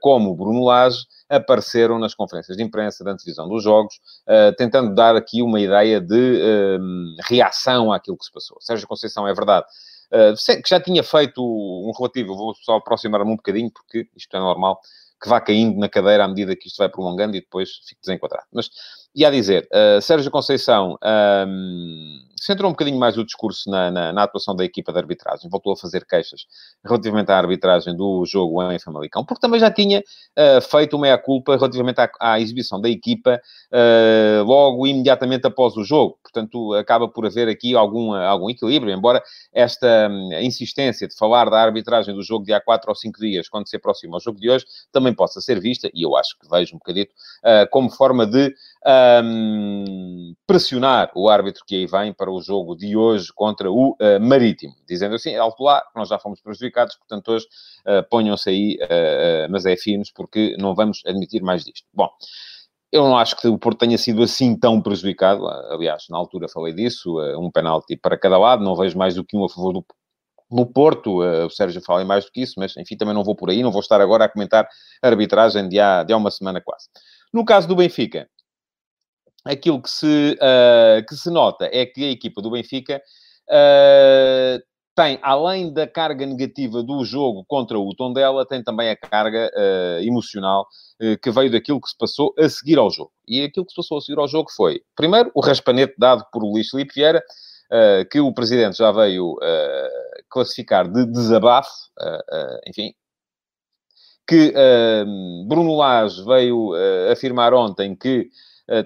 como 0.01 0.31
o 0.31 0.35
Bruno 0.35 0.65
Lage, 0.65 1.05
apareceram 1.29 1.99
nas 1.99 2.15
conferências 2.15 2.57
de 2.57 2.63
imprensa 2.63 3.05
da 3.05 3.13
antevisão 3.13 3.49
dos 3.49 3.63
jogos, 3.63 3.95
tentando 4.57 4.95
dar 4.95 5.17
aqui 5.17 5.43
uma 5.43 5.61
ideia 5.61 6.01
de 6.01 6.79
reação 7.29 7.93
àquilo 7.93 8.17
que 8.17 8.25
se 8.25 8.33
passou. 8.33 8.57
Sérgio 8.61 8.87
Conceição, 8.87 9.27
é 9.27 9.35
verdade, 9.35 9.67
que 10.63 10.69
já 10.69 10.81
tinha 10.81 11.03
feito 11.03 11.43
um 11.43 11.93
relativo, 11.97 12.35
vou 12.37 12.55
só 12.55 12.77
aproximar-me 12.77 13.31
um 13.31 13.37
bocadinho, 13.37 13.71
porque 13.71 14.09
isto 14.17 14.37
é 14.37 14.41
normal, 14.41 14.81
que 15.21 15.29
vá 15.29 15.41
caindo 15.41 15.79
na 15.79 15.89
cadeira 15.89 16.25
à 16.25 16.29
medida 16.29 16.55
que 16.55 16.69
isto 16.69 16.79
vai 16.79 16.89
prolongando 16.89 17.37
e 17.37 17.41
depois 17.41 17.71
fique 17.87 18.01
desenquadrado. 18.03 18.47
Mas, 18.53 18.71
e 19.17 19.25
a 19.25 19.31
dizer, 19.31 19.67
uh, 19.73 20.01
Sérgio 20.03 20.31
Conceição 20.31 20.99
um, 21.49 22.21
centrou 22.39 22.69
um 22.69 22.73
bocadinho 22.75 22.99
mais 22.99 23.17
o 23.17 23.25
discurso 23.25 23.71
na, 23.71 23.91
na, 23.91 24.13
na, 24.13 24.23
atuação 24.25 24.55
da 24.55 24.63
equipa 24.63 24.93
de 24.93 24.99
arbitragem, 24.99 25.49
voltou 25.49 25.73
a 25.73 25.77
fazer 25.77 26.05
queixas 26.05 26.43
relativamente 26.85 27.33
à 27.33 27.39
arbitragem 27.39 27.97
do 27.97 28.25
jogo 28.27 28.63
em 28.71 28.79
Famalicão, 28.79 29.25
porque 29.25 29.41
também 29.41 29.59
já 29.59 29.71
tinha 29.71 30.01
uh, 30.01 30.61
feito 30.61 30.97
uma 30.97 31.07
meia-culpa 31.07 31.57
relativamente 31.57 31.99
à, 31.99 32.11
à, 32.21 32.39
exibição 32.39 32.79
da 32.79 32.91
equipa 32.91 33.41
uh, 33.73 34.45
logo 34.45 34.87
imediatamente 34.87 35.47
após 35.47 35.77
o 35.79 35.83
jogo. 35.83 36.19
Portanto, 36.23 36.75
acaba 36.75 37.09
por 37.09 37.25
haver 37.25 37.49
aqui 37.49 37.75
algum, 37.75 38.13
algum 38.13 38.51
equilíbrio, 38.51 38.93
embora 38.93 39.23
esta 39.51 40.09
um, 40.11 40.31
insistência 40.35 41.09
de 41.09 41.17
falar 41.17 41.49
da 41.49 41.59
arbitragem 41.59 42.15
do 42.15 42.23
jogo 42.23 42.45
de 42.45 42.53
há 42.53 42.61
4 42.61 42.91
ou 42.91 42.95
5 42.95 43.19
dias, 43.19 43.49
quando 43.49 43.67
se 43.67 43.77
aproxima 43.77 44.17
ao 44.17 44.21
jogo 44.21 44.39
de 44.39 44.51
hoje, 44.51 44.67
também 44.93 45.15
possa 45.15 45.41
ser 45.41 45.59
vista, 45.59 45.89
e 45.95 46.03
eu 46.03 46.15
acho 46.15 46.39
que 46.39 46.47
vejo 46.51 46.75
um 46.75 46.79
bocadito, 46.79 47.15
uh, 47.43 47.67
como 47.71 47.89
forma 47.89 48.27
de 48.27 48.55
um, 48.87 50.35
pressionar 50.47 51.11
o 51.15 51.29
árbitro 51.29 51.65
que 51.67 51.75
aí 51.75 51.87
vem 51.87 52.13
para 52.13 52.31
o 52.31 52.41
jogo 52.41 52.77
de 52.77 52.97
hoje 52.97 53.33
contra 53.35 53.71
o 53.71 53.97
uh, 54.01 54.21
Marítimo, 54.21 54.75
dizendo 54.87 55.17
assim, 55.17 55.35
alto 55.35 55.65
lá, 55.65 55.83
nós 55.95 56.09
já 56.09 56.19
fomos 56.19 56.41
prejudicados, 56.41 56.95
portanto 56.97 57.33
hoje 57.33 57.47
uh, 57.87 58.09
ponham-se 58.09 58.49
aí, 58.49 58.79
mas 59.51 59.67
é 59.67 59.77
firmes, 59.77 60.13
porque 60.13 60.57
não 60.59 60.75
vamos 60.75 61.03
admitir 61.05 61.43
mais 61.43 61.65
disto. 61.65 61.87
Bom, 61.93 62.09
eu 62.93 63.03
não 63.03 63.19
acho 63.19 63.37
que 63.37 63.49
o 63.49 63.59
Porto 63.59 63.79
tenha 63.79 63.99
sido 63.99 64.23
assim 64.23 64.57
tão 64.57 64.81
prejudicado. 64.81 65.47
Aliás, 65.49 66.05
na 66.09 66.17
altura 66.17 66.49
falei 66.49 66.73
disso, 66.73 67.19
um 67.39 67.51
penalti 67.51 67.97
para 67.97 68.17
cada 68.17 68.39
lado, 68.39 68.63
não 68.63 68.77
vejo 68.77 68.97
mais 68.97 69.15
do 69.17 69.25
que 69.25 69.37
um 69.37 69.45
a 69.45 69.49
favor 69.49 69.73
do, 69.73 70.67
Porto. 70.67 71.21
O 71.21 71.51
Sérgio 71.51 71.83
fala 71.83 72.05
mais 72.05 72.25
do 72.25 72.31
que 72.31 72.43
isso, 72.43 72.55
mas 72.57 72.77
enfim, 72.77 72.97
também 72.97 73.15
não 73.15 73.25
vou 73.25 73.35
por 73.35 73.51
aí, 73.51 73.63
não 73.63 73.73
vou 73.73 73.81
estar 73.81 74.01
agora 74.01 74.25
a 74.25 74.29
comentar 74.29 74.69
a 75.03 75.09
arbitragem 75.09 75.69
de 75.69 75.81
há, 75.81 76.05
de 76.05 76.13
há 76.13 76.17
uma 76.17 76.31
semana 76.31 76.61
quase. 76.61 76.87
No 77.33 77.45
caso 77.45 77.67
do 77.67 77.75
Benfica, 77.75 78.29
aquilo 79.47 79.81
que 79.81 79.89
se, 79.89 80.37
uh, 80.37 81.07
que 81.07 81.15
se 81.15 81.31
nota 81.31 81.69
é 81.73 81.87
que 81.87 82.05
a 82.05 82.11
equipa 82.11 82.43
do 82.43 82.51
Benfica 82.51 83.01
uh, 83.49 84.63
tem, 84.95 85.19
além 85.23 85.73
da 85.73 85.87
carga 85.87 86.27
negativa 86.27 86.83
do 86.83 87.05
jogo 87.05 87.45
contra 87.47 87.79
o 87.79 87.95
Tondela, 87.95 88.47
tem 88.47 88.63
também 88.63 88.91
a 88.91 88.97
carga 88.97 89.51
uh, 89.55 90.03
emocional 90.03 90.67
que 91.23 91.31
veio 91.31 91.51
daquilo 91.51 91.79
que 91.79 91.91
se 91.91 91.99
passou 91.99 92.35
a 92.39 92.49
seguir 92.49 92.79
ao 92.79 92.91
jogo. 92.91 93.13
E 93.29 93.43
aquilo 93.43 93.67
que 93.67 93.73
se 93.73 93.77
passou 93.77 93.99
a 93.99 94.01
seguir 94.01 94.19
ao 94.19 94.27
jogo 94.27 94.51
foi, 94.51 94.81
primeiro, 94.97 95.31
o 95.35 95.43
raspanete 95.43 95.95
dado 95.99 96.25
por 96.33 96.43
Luís 96.43 96.71
Filipe 96.71 96.95
Vieira, 96.95 97.23
que 98.11 98.19
o 98.19 98.33
Presidente 98.33 98.79
já 98.79 98.91
veio 98.93 99.37
classificar 100.31 100.91
de 100.91 101.05
desabafo, 101.05 101.69
enfim, 102.67 102.95
que 104.27 104.55
Bruno 105.47 105.77
Lage 105.77 106.25
veio 106.25 106.73
afirmar 107.13 107.53
ontem 107.53 107.95
que 107.95 108.31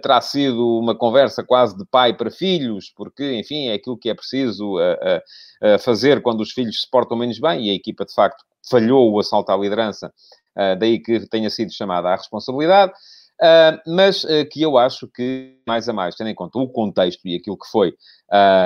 terá 0.03 0.21
sido 0.21 0.79
uma 0.79 0.95
conversa 0.95 1.43
quase 1.43 1.77
de 1.77 1.85
pai 1.87 2.15
para 2.15 2.31
filhos, 2.31 2.93
porque, 2.95 3.39
enfim, 3.39 3.69
é 3.69 3.75
aquilo 3.75 3.97
que 3.99 4.11
é 4.11 4.15
preciso 4.15 4.77
fazer 5.81 6.21
quando 6.23 6.41
os 6.41 6.53
filhos 6.53 6.83
se 6.83 6.91
portam 6.91 7.17
menos 7.17 7.39
bem, 7.39 7.67
e 7.67 7.71
a 7.71 7.75
equipa, 7.75 8.05
de 8.05 8.13
facto, 8.13 8.45
falhou 8.71 9.11
o 9.11 9.19
assalto 9.19 9.51
à 9.51 9.57
liderança, 9.57 10.13
daí 10.79 10.99
que 10.99 11.27
tenha 11.29 11.49
sido 11.49 11.73
chamada 11.73 12.11
à 12.11 12.17
responsabilidade. 12.17 12.93
Uh, 13.41 13.81
mas 13.87 14.23
uh, 14.25 14.47
que 14.51 14.61
eu 14.61 14.77
acho 14.77 15.09
que, 15.09 15.57
mais 15.67 15.89
a 15.89 15.95
mais, 15.95 16.15
tendo 16.15 16.29
em 16.29 16.35
conta 16.35 16.59
o 16.59 16.69
contexto 16.69 17.27
e 17.27 17.37
aquilo 17.37 17.57
que 17.57 17.67
foi 17.71 17.95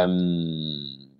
um, 0.09 1.13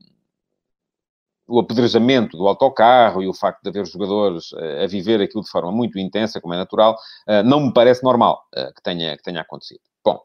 o 1.47 1.61
apedrejamento 1.61 2.37
do 2.37 2.47
autocarro 2.49 3.23
e 3.23 3.29
o 3.29 3.35
facto 3.35 3.63
de 3.63 3.69
haver 3.69 3.87
jogadores 3.87 4.53
uh, 4.53 4.83
a 4.85 4.87
viver 4.87 5.21
aquilo 5.21 5.43
de 5.43 5.51
forma 5.51 5.71
muito 5.71 5.99
intensa, 5.99 6.41
como 6.41 6.55
é 6.55 6.57
natural, 6.57 6.97
não 7.45 7.61
me 7.61 7.73
parece 7.73 8.03
normal 8.03 8.43
que, 8.75 8.83
tenha, 8.83 9.17
que 9.17 9.23
tenha 9.23 9.41
acontecido. 9.41 9.81
Bom, 10.05 10.21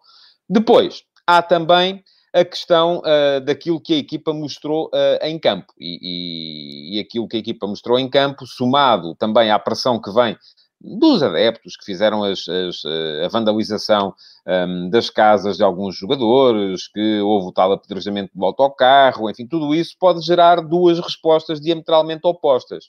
depois, 0.50 1.04
há 1.26 1.42
também 1.42 2.04
a 2.34 2.46
questão 2.46 3.00
uh, 3.00 3.42
daquilo 3.42 3.82
que 3.82 3.94
a 3.94 3.98
equipa 3.98 4.34
mostrou 4.34 4.88
uh, 4.88 5.26
em 5.26 5.40
campo. 5.40 5.74
E, 5.80 6.00
e, 6.02 6.98
e, 6.98 7.00
aquilo 7.00 7.28
que 7.28 7.38
a 7.38 7.40
equipa 7.40 7.68
mostrou 7.68 7.98
em 7.98 8.10
campo, 8.10 8.46
somado 8.46 9.16
também 9.16 9.52
à 9.52 9.58
pressão 9.58 10.00
que 10.00 10.12
vem 10.12 10.38
dos 10.82 11.22
adeptos 11.22 11.76
que 11.76 11.86
fizeram 11.86 12.24
as, 12.24 12.48
as, 12.48 12.84
eh, 12.86 13.26
a 13.26 13.28
vandalização 13.28 14.14
um, 14.48 14.90
das 14.90 15.10
casas 15.10 15.58
de 15.58 15.64
alguns 15.64 15.96
jogadores, 15.98 16.88
que 16.88 17.20
houve 17.20 17.48
o 17.48 17.52
tal 17.52 17.74
apedrejamento 17.74 18.32
do 18.34 18.46
autocarro, 18.46 19.30
enfim, 19.30 19.46
tudo 19.46 19.76
isso 19.76 19.96
pode 20.00 20.22
gerar 20.22 20.62
duas 20.62 21.00
respostas 21.00 21.60
diametralmente 21.60 22.22
opostas. 22.26 22.86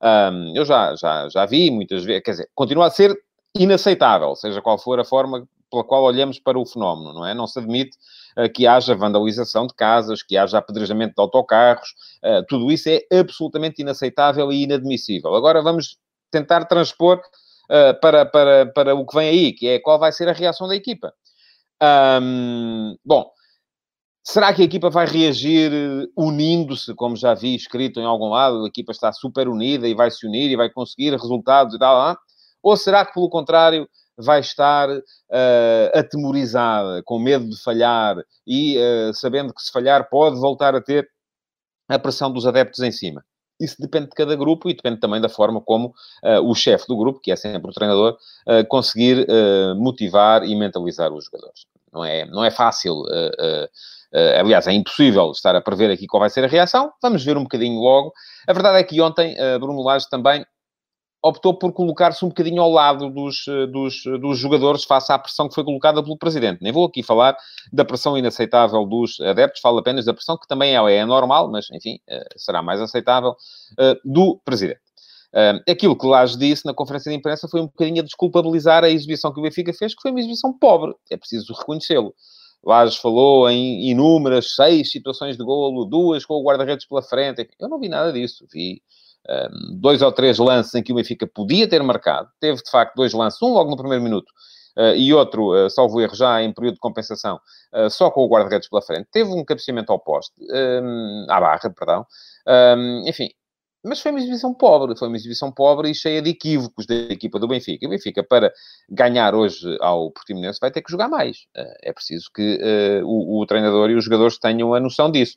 Um, 0.00 0.54
eu 0.54 0.64
já, 0.64 0.94
já, 0.96 1.28
já 1.28 1.46
vi 1.46 1.70
muitas 1.70 2.04
vezes, 2.04 2.22
quer 2.22 2.30
dizer, 2.32 2.50
continua 2.54 2.86
a 2.86 2.90
ser 2.90 3.16
inaceitável, 3.56 4.34
seja 4.36 4.62
qual 4.62 4.78
for 4.78 5.00
a 5.00 5.04
forma 5.04 5.46
pela 5.70 5.82
qual 5.82 6.04
olhamos 6.04 6.38
para 6.38 6.58
o 6.58 6.64
fenómeno, 6.64 7.12
não 7.12 7.26
é? 7.26 7.34
Não 7.34 7.48
se 7.48 7.58
admite 7.58 7.96
uh, 8.38 8.48
que 8.52 8.64
haja 8.66 8.94
vandalização 8.94 9.66
de 9.66 9.74
casas, 9.74 10.22
que 10.22 10.36
haja 10.36 10.58
apedrejamento 10.58 11.14
de 11.16 11.20
autocarros, 11.20 11.88
uh, 12.22 12.44
tudo 12.48 12.70
isso 12.70 12.88
é 12.88 13.00
absolutamente 13.18 13.82
inaceitável 13.82 14.52
e 14.52 14.62
inadmissível. 14.62 15.34
Agora 15.34 15.60
vamos 15.62 15.98
tentar 16.34 16.64
transpor 16.64 17.20
uh, 17.70 18.00
para, 18.00 18.26
para, 18.26 18.66
para 18.66 18.94
o 18.94 19.06
que 19.06 19.16
vem 19.16 19.28
aí, 19.28 19.52
que 19.52 19.68
é 19.68 19.78
qual 19.78 19.98
vai 19.98 20.10
ser 20.10 20.28
a 20.28 20.32
reação 20.32 20.66
da 20.66 20.74
equipa. 20.74 21.12
Um, 22.20 22.96
bom, 23.04 23.30
será 24.24 24.52
que 24.52 24.62
a 24.62 24.64
equipa 24.64 24.90
vai 24.90 25.06
reagir 25.06 25.70
unindo-se, 26.16 26.94
como 26.94 27.16
já 27.16 27.34
vi 27.34 27.54
escrito 27.54 28.00
em 28.00 28.04
algum 28.04 28.28
lado, 28.28 28.64
a 28.64 28.68
equipa 28.68 28.90
está 28.92 29.12
super 29.12 29.48
unida 29.48 29.86
e 29.86 29.94
vai 29.94 30.10
se 30.10 30.26
unir 30.26 30.50
e 30.50 30.56
vai 30.56 30.70
conseguir 30.70 31.10
resultados 31.10 31.74
e 31.74 31.78
tal, 31.78 32.16
ou 32.62 32.76
será 32.76 33.04
que, 33.04 33.12
pelo 33.12 33.28
contrário, 33.28 33.88
vai 34.16 34.40
estar 34.40 34.88
uh, 34.88 35.02
atemorizada, 35.98 37.02
com 37.04 37.18
medo 37.18 37.48
de 37.48 37.60
falhar 37.62 38.16
e 38.46 38.78
uh, 38.78 39.14
sabendo 39.14 39.52
que 39.52 39.62
se 39.62 39.70
falhar 39.70 40.08
pode 40.08 40.36
voltar 40.36 40.74
a 40.74 40.80
ter 40.80 41.08
a 41.88 41.98
pressão 41.98 42.32
dos 42.32 42.46
adeptos 42.46 42.80
em 42.80 42.92
cima? 42.92 43.24
Isso 43.60 43.76
depende 43.78 44.06
de 44.06 44.14
cada 44.14 44.34
grupo 44.34 44.68
e 44.68 44.74
depende 44.74 44.98
também 44.98 45.20
da 45.20 45.28
forma 45.28 45.60
como 45.60 45.94
uh, 46.24 46.40
o 46.42 46.54
chefe 46.54 46.86
do 46.88 46.96
grupo, 46.96 47.20
que 47.20 47.30
é 47.30 47.36
sempre 47.36 47.70
o 47.70 47.74
treinador, 47.74 48.16
uh, 48.48 48.66
conseguir 48.68 49.26
uh, 49.28 49.74
motivar 49.76 50.44
e 50.44 50.54
mentalizar 50.56 51.12
os 51.12 51.24
jogadores. 51.26 51.66
Não 51.92 52.04
é, 52.04 52.24
não 52.26 52.44
é 52.44 52.50
fácil, 52.50 53.04
aliás, 54.40 54.66
é 54.66 54.72
impossível 54.72 55.30
estar 55.30 55.54
a 55.54 55.60
prever 55.60 55.92
aqui 55.92 56.08
qual 56.08 56.18
vai 56.20 56.28
ser 56.28 56.42
a 56.42 56.48
reação. 56.48 56.92
Vamos 57.00 57.24
ver 57.24 57.36
um 57.36 57.44
bocadinho 57.44 57.78
logo. 57.78 58.12
A 58.48 58.52
verdade 58.52 58.78
é 58.78 58.82
que 58.82 59.00
ontem 59.00 59.36
Bruno 59.60 59.80
Lage 59.80 60.10
também 60.10 60.44
optou 61.24 61.54
por 61.54 61.72
colocar-se 61.72 62.22
um 62.22 62.28
bocadinho 62.28 62.60
ao 62.60 62.70
lado 62.70 63.08
dos, 63.08 63.48
eh, 63.48 63.66
dos, 63.66 64.04
eh, 64.04 64.18
dos 64.18 64.38
jogadores 64.38 64.84
face 64.84 65.10
à 65.10 65.18
pressão 65.18 65.48
que 65.48 65.54
foi 65.54 65.64
colocada 65.64 66.02
pelo 66.02 66.18
Presidente. 66.18 66.58
Nem 66.60 66.70
vou 66.70 66.84
aqui 66.84 67.02
falar 67.02 67.34
da 67.72 67.82
pressão 67.82 68.18
inaceitável 68.18 68.84
dos 68.84 69.18
adeptos, 69.20 69.62
falo 69.62 69.78
apenas 69.78 70.04
da 70.04 70.12
pressão 70.12 70.36
que 70.36 70.46
também 70.46 70.76
é, 70.76 70.96
é 70.96 71.04
normal, 71.06 71.50
mas, 71.50 71.66
enfim, 71.72 71.98
eh, 72.06 72.28
será 72.36 72.62
mais 72.62 72.78
aceitável, 72.78 73.34
do 74.04 74.38
Presidente. 74.44 74.80
Aquilo 75.68 75.96
que 75.98 76.06
Lage 76.06 76.38
disse 76.38 76.64
na 76.64 76.74
conferência 76.74 77.10
de 77.10 77.16
imprensa 77.16 77.48
foi 77.48 77.60
um 77.60 77.66
bocadinho 77.66 78.00
a 78.00 78.04
desculpabilizar 78.04 78.84
a 78.84 78.90
exibição 78.90 79.32
que 79.32 79.40
o 79.40 79.42
Benfica 79.42 79.72
fez, 79.72 79.94
que 79.94 80.02
foi 80.02 80.10
uma 80.10 80.20
exibição 80.20 80.52
pobre, 80.56 80.94
é 81.10 81.16
preciso 81.16 81.52
reconhecê-lo. 81.54 82.14
Lages 82.64 82.96
falou 82.96 83.50
em 83.50 83.90
inúmeras 83.90 84.54
seis 84.54 84.90
situações 84.90 85.36
de 85.36 85.44
golo, 85.44 85.84
duas 85.84 86.24
com 86.24 86.34
o 86.34 86.44
guarda-redes 86.44 86.86
pela 86.86 87.02
frente. 87.02 87.48
Eu 87.58 87.68
não 87.68 87.80
vi 87.80 87.88
nada 87.88 88.12
disso. 88.12 88.46
Vi 88.52 88.80
dois 89.80 90.02
ou 90.02 90.12
três 90.12 90.38
lances 90.38 90.74
em 90.74 90.82
que 90.82 90.92
o 90.92 90.96
Benfica 90.96 91.26
podia 91.26 91.68
ter 91.68 91.82
marcado. 91.82 92.28
Teve, 92.40 92.62
de 92.62 92.70
facto, 92.70 92.94
dois 92.96 93.12
lances, 93.12 93.40
um 93.42 93.52
logo 93.52 93.70
no 93.70 93.76
primeiro 93.76 94.02
minuto, 94.02 94.32
Uh, 94.76 94.94
e 94.96 95.14
outro, 95.14 95.54
uh, 95.54 95.70
salvo 95.70 96.00
erro, 96.00 96.16
já 96.16 96.42
em 96.42 96.52
período 96.52 96.74
de 96.74 96.80
compensação, 96.80 97.38
uh, 97.72 97.88
só 97.88 98.10
com 98.10 98.24
o 98.24 98.28
guarda-redes 98.28 98.68
pela 98.68 98.82
frente. 98.82 99.06
Teve 99.10 99.30
um 99.30 99.44
cabeceamento 99.44 99.92
ao 99.92 100.00
poste, 100.00 100.34
à 101.28 101.40
barra, 101.40 101.70
perdão. 101.70 102.04
Enfim, 103.06 103.30
mas 103.84 104.00
foi 104.00 104.10
uma 104.10 104.18
exibição 104.18 104.52
pobre, 104.52 104.98
foi 104.98 105.06
uma 105.06 105.16
exibição 105.16 105.52
pobre 105.52 105.90
e 105.90 105.94
cheia 105.94 106.20
de 106.20 106.30
equívocos 106.30 106.86
da 106.86 106.94
equipa 106.94 107.38
do 107.38 107.46
Benfica. 107.46 107.86
O 107.86 107.90
Benfica, 107.90 108.24
para 108.24 108.52
ganhar 108.90 109.34
hoje 109.34 109.76
ao 109.80 110.10
Portimonense, 110.10 110.58
vai 110.60 110.72
ter 110.72 110.82
que 110.82 110.90
jogar 110.90 111.08
mais. 111.08 111.46
é 111.54 111.92
preciso 111.92 112.28
que 112.34 112.58
o, 113.04 113.40
o 113.40 113.46
treinador 113.46 113.90
e 113.90 113.94
os 113.94 114.04
jogadores 114.04 114.38
tenham 114.38 114.74
a 114.74 114.80
noção 114.80 115.08
disso. 115.08 115.36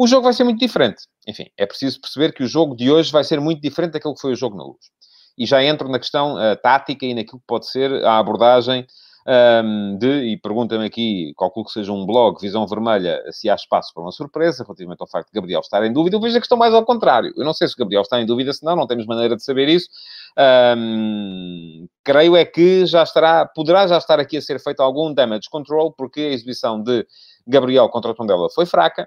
O 0.00 0.06
jogo 0.06 0.22
vai 0.22 0.32
ser 0.32 0.44
muito 0.44 0.58
diferente. 0.58 1.02
Enfim, 1.28 1.44
é 1.58 1.66
preciso 1.66 2.00
perceber 2.00 2.32
que 2.32 2.42
o 2.42 2.46
jogo 2.46 2.74
de 2.74 2.90
hoje 2.90 3.12
vai 3.12 3.22
ser 3.22 3.38
muito 3.38 3.60
diferente 3.60 3.92
daquele 3.92 4.14
que 4.14 4.20
foi 4.22 4.32
o 4.32 4.34
jogo 4.34 4.56
na 4.56 4.64
luz. 4.64 4.78
E 5.36 5.44
já 5.44 5.62
entro 5.62 5.90
na 5.90 5.98
questão 5.98 6.36
uh, 6.36 6.56
tática 6.56 7.04
e 7.04 7.12
naquilo 7.12 7.38
que 7.38 7.46
pode 7.46 7.68
ser 7.68 7.92
a 8.02 8.18
abordagem 8.18 8.86
um, 9.26 9.30
ehm, 9.30 9.98
de, 9.98 10.32
e 10.32 10.38
pergunta-me 10.38 10.86
aqui, 10.86 11.34
calculo 11.36 11.66
que 11.66 11.72
seja 11.72 11.92
um 11.92 12.06
blog, 12.06 12.40
Visão 12.40 12.66
Vermelha, 12.66 13.22
se 13.30 13.50
há 13.50 13.54
espaço 13.54 13.92
para 13.92 14.02
uma 14.02 14.10
surpresa 14.10 14.64
relativamente 14.64 15.02
ao 15.02 15.06
facto 15.06 15.28
de 15.28 15.34
Gabriel 15.34 15.60
estar 15.60 15.84
em 15.84 15.92
dúvida. 15.92 16.16
Eu 16.16 16.20
vejo 16.22 16.34
a 16.34 16.40
questão 16.40 16.56
mais 16.56 16.72
ao 16.72 16.82
contrário. 16.82 17.34
Eu 17.36 17.44
não 17.44 17.52
sei 17.52 17.68
se 17.68 17.74
o 17.74 17.76
Gabriel 17.76 18.00
está 18.00 18.18
em 18.18 18.24
dúvida, 18.24 18.54
se 18.54 18.64
não, 18.64 18.74
não 18.74 18.86
temos 18.86 19.04
maneira 19.04 19.36
de 19.36 19.44
saber 19.44 19.68
isso. 19.68 19.90
Um, 20.38 21.82
ehm, 21.82 21.88
creio 22.02 22.36
é 22.36 22.46
que 22.46 22.86
já 22.86 23.02
estará, 23.02 23.44
poderá 23.44 23.86
já 23.86 23.98
estar 23.98 24.18
aqui 24.18 24.38
a 24.38 24.40
ser 24.40 24.58
feito 24.60 24.80
algum 24.80 25.12
damage 25.12 25.50
control, 25.50 25.92
porque 25.92 26.20
a 26.22 26.32
exibição 26.32 26.82
de 26.82 27.06
Gabriel 27.46 27.90
contra 27.90 28.12
o 28.12 28.14
Tondela 28.14 28.48
foi 28.54 28.64
fraca, 28.64 29.06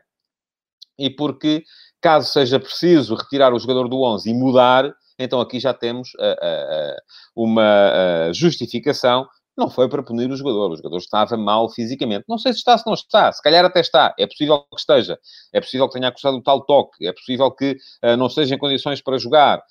e 0.97 1.09
porque, 1.09 1.63
caso 2.01 2.31
seja 2.31 2.59
preciso 2.59 3.15
retirar 3.15 3.53
o 3.53 3.59
jogador 3.59 3.87
do 3.87 4.01
11 4.01 4.29
e 4.29 4.33
mudar, 4.33 4.93
então 5.17 5.39
aqui 5.39 5.59
já 5.59 5.73
temos 5.73 6.09
uh, 6.15 6.21
uh, 6.21 7.43
uma 7.43 7.91
uh, 8.29 8.33
justificação. 8.33 9.27
Não 9.55 9.69
foi 9.69 9.87
para 9.87 10.01
punir 10.01 10.31
o 10.31 10.35
jogador, 10.35 10.71
o 10.71 10.75
jogador 10.75 10.97
estava 10.97 11.37
mal 11.37 11.69
fisicamente. 11.69 12.25
Não 12.27 12.39
sei 12.39 12.53
se 12.53 12.59
está, 12.59 12.75
se 12.75 12.87
não 12.87 12.95
está, 12.95 13.31
se 13.31 13.41
calhar 13.41 13.63
até 13.63 13.81
está. 13.81 14.13
É 14.17 14.25
possível 14.25 14.61
que 14.61 14.79
esteja, 14.79 15.19
é 15.53 15.61
possível 15.61 15.87
que 15.87 15.93
tenha 15.93 16.07
acusado 16.07 16.37
o 16.37 16.41
tal 16.41 16.61
toque, 16.65 17.05
é 17.05 17.13
possível 17.13 17.51
que 17.51 17.77
não 18.17 18.25
esteja 18.25 18.55
em 18.55 18.57
condições 18.57 18.99
para 18.99 19.15
jogar. 19.19 19.61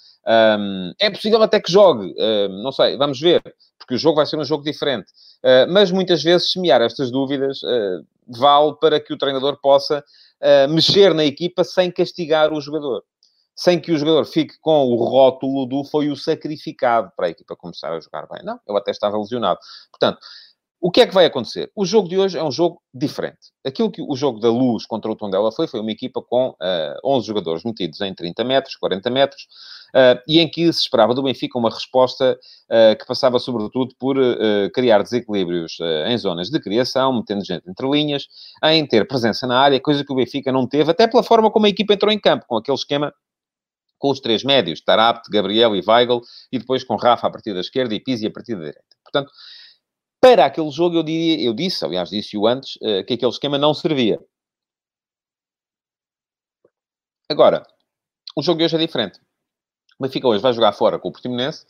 É 1.00 1.10
possível 1.10 1.42
até 1.42 1.58
que 1.58 1.72
jogue, 1.72 2.14
não 2.62 2.70
sei, 2.70 2.96
vamos 2.96 3.18
ver, 3.18 3.42
porque 3.76 3.96
o 3.96 3.98
jogo 3.98 4.18
vai 4.18 4.26
ser 4.26 4.38
um 4.38 4.44
jogo 4.44 4.62
diferente. 4.62 5.10
Mas 5.68 5.90
muitas 5.90 6.22
vezes 6.22 6.52
semear 6.52 6.80
estas 6.80 7.10
dúvidas 7.10 7.58
vale 8.28 8.76
para 8.80 9.00
que 9.00 9.12
o 9.12 9.18
treinador 9.18 9.58
possa 9.60 10.04
uh, 10.42 10.68
mexer 10.72 11.14
na 11.14 11.24
equipa 11.24 11.64
sem 11.64 11.90
castigar 11.90 12.52
o 12.52 12.60
jogador. 12.60 13.02
Sem 13.54 13.78
que 13.78 13.92
o 13.92 13.98
jogador 13.98 14.24
fique 14.24 14.54
com 14.60 14.86
o 14.86 14.96
rótulo 14.96 15.66
do 15.66 15.84
foi 15.84 16.08
o 16.08 16.16
sacrificado 16.16 17.12
para 17.16 17.26
a 17.26 17.30
equipa 17.30 17.54
começar 17.54 17.92
a 17.92 18.00
jogar 18.00 18.26
bem. 18.26 18.42
Não, 18.42 18.58
eu 18.66 18.76
até 18.76 18.90
estava 18.90 19.18
lesionado. 19.18 19.60
Portanto, 19.90 20.18
o 20.82 20.90
que 20.90 21.00
é 21.00 21.06
que 21.06 21.14
vai 21.14 21.24
acontecer? 21.24 21.70
O 21.76 21.84
jogo 21.84 22.08
de 22.08 22.18
hoje 22.18 22.36
é 22.36 22.42
um 22.42 22.50
jogo 22.50 22.82
diferente. 22.92 23.52
Aquilo 23.64 23.88
que 23.88 24.02
o 24.02 24.16
jogo 24.16 24.40
da 24.40 24.50
Luz 24.50 24.84
contra 24.84 25.08
o 25.12 25.14
Tondela 25.14 25.52
foi, 25.52 25.68
foi 25.68 25.78
uma 25.78 25.92
equipa 25.92 26.20
com 26.20 26.48
uh, 26.48 26.56
eh, 26.60 26.96
11 27.04 27.24
jogadores 27.24 27.62
metidos 27.62 28.00
em 28.00 28.12
30 28.12 28.42
metros, 28.42 28.74
40 28.74 29.08
metros, 29.08 29.42
uh, 29.94 30.20
e 30.26 30.40
em 30.40 30.50
que 30.50 30.72
se 30.72 30.80
esperava 30.80 31.14
do 31.14 31.22
Benfica 31.22 31.56
uma 31.56 31.70
resposta 31.70 32.36
uh, 32.68 32.98
que 32.98 33.06
passava 33.06 33.38
sobretudo 33.38 33.94
por 33.96 34.16
criar 34.74 35.04
desequilíbrios 35.04 35.78
em 36.08 36.18
zonas 36.18 36.50
de 36.50 36.58
criação, 36.58 37.12
metendo 37.12 37.44
gente 37.44 37.62
entre 37.70 37.88
linhas, 37.88 38.26
em 38.64 38.84
ter 38.84 39.06
presença 39.06 39.46
na 39.46 39.60
área, 39.60 39.80
coisa 39.80 40.04
que 40.04 40.12
o 40.12 40.16
Benfica 40.16 40.50
não 40.50 40.66
teve, 40.66 40.90
até 40.90 41.06
pela 41.06 41.22
forma 41.22 41.48
como 41.48 41.66
a 41.66 41.68
equipa 41.68 41.94
entrou 41.94 42.10
em 42.10 42.18
campo, 42.18 42.44
com 42.48 42.56
aquele 42.56 42.76
esquema 42.76 43.14
com 43.98 44.10
os 44.10 44.18
três 44.18 44.42
médios, 44.42 44.80
Tarapt, 44.80 45.30
Gabriel 45.30 45.76
e 45.76 45.84
Weigl, 45.86 46.20
e 46.50 46.58
depois 46.58 46.82
com 46.82 46.96
Rafa 46.96 47.28
a 47.28 47.30
partir 47.30 47.54
da 47.54 47.60
esquerda 47.60 47.94
e 47.94 48.00
Pizzi 48.00 48.26
a 48.26 48.32
partir 48.32 48.54
da 48.54 48.62
direita. 48.62 48.96
Portanto, 49.04 49.30
para 50.22 50.46
aquele 50.46 50.70
jogo, 50.70 50.96
eu, 50.96 51.02
diria, 51.02 51.44
eu 51.44 51.52
disse, 51.52 51.84
aliás, 51.84 52.08
disse-o 52.08 52.46
antes, 52.46 52.76
uh, 52.76 53.04
que 53.04 53.14
aquele 53.14 53.32
esquema 53.32 53.58
não 53.58 53.74
servia. 53.74 54.24
Agora, 57.28 57.66
o 58.36 58.42
jogo 58.42 58.58
de 58.58 58.64
hoje 58.64 58.76
é 58.76 58.78
diferente. 58.78 59.18
O 59.98 60.04
Benfica 60.04 60.28
hoje 60.28 60.40
vai 60.40 60.52
jogar 60.52 60.72
fora 60.72 60.96
com 60.96 61.08
o 61.08 61.12
Portimonense. 61.12 61.66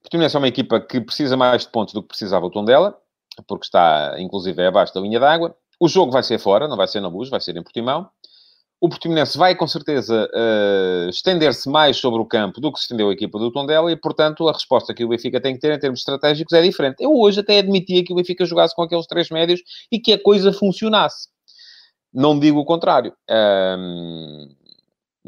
O 0.00 0.02
Portimonense 0.02 0.34
é 0.34 0.38
uma 0.38 0.48
equipa 0.48 0.80
que 0.80 1.00
precisa 1.00 1.36
mais 1.36 1.62
de 1.62 1.68
pontos 1.68 1.94
do 1.94 2.02
que 2.02 2.08
precisava 2.08 2.44
o 2.44 2.50
Tondela, 2.50 3.00
porque 3.46 3.66
está, 3.66 4.16
inclusive, 4.18 4.66
abaixo 4.66 4.92
da 4.92 5.00
linha 5.00 5.20
d'água. 5.20 5.56
O 5.78 5.86
jogo 5.86 6.10
vai 6.10 6.24
ser 6.24 6.40
fora, 6.40 6.66
não 6.66 6.76
vai 6.76 6.88
ser 6.88 7.00
na 7.00 7.08
luz, 7.08 7.28
vai 7.28 7.40
ser 7.40 7.56
em 7.56 7.62
Portimão. 7.62 8.10
O 8.80 8.88
Portimonense 8.88 9.38
vai, 9.38 9.54
com 9.54 9.66
certeza, 9.66 10.28
uh, 10.34 11.08
estender-se 11.08 11.68
mais 11.68 11.96
sobre 11.96 12.20
o 12.20 12.26
campo 12.26 12.60
do 12.60 12.70
que 12.70 12.78
se 12.78 12.84
estendeu 12.84 13.08
a 13.08 13.12
equipa 13.12 13.38
do 13.38 13.50
Tondela 13.50 13.90
e, 13.90 13.96
portanto, 13.96 14.46
a 14.48 14.52
resposta 14.52 14.92
que 14.92 15.04
o 15.04 15.08
Benfica 15.08 15.40
tem 15.40 15.54
que 15.54 15.60
ter 15.60 15.72
em 15.72 15.78
termos 15.78 16.00
estratégicos 16.00 16.52
é 16.52 16.60
diferente. 16.60 17.02
Eu 17.02 17.14
hoje 17.14 17.40
até 17.40 17.58
admitia 17.58 18.04
que 18.04 18.12
o 18.12 18.16
Benfica 18.16 18.44
jogasse 18.44 18.74
com 18.74 18.82
aqueles 18.82 19.06
três 19.06 19.30
médios 19.30 19.60
e 19.90 19.98
que 19.98 20.12
a 20.12 20.22
coisa 20.22 20.52
funcionasse. 20.52 21.28
Não 22.12 22.38
digo 22.38 22.60
o 22.60 22.64
contrário. 22.64 23.14
Um, 23.30 24.48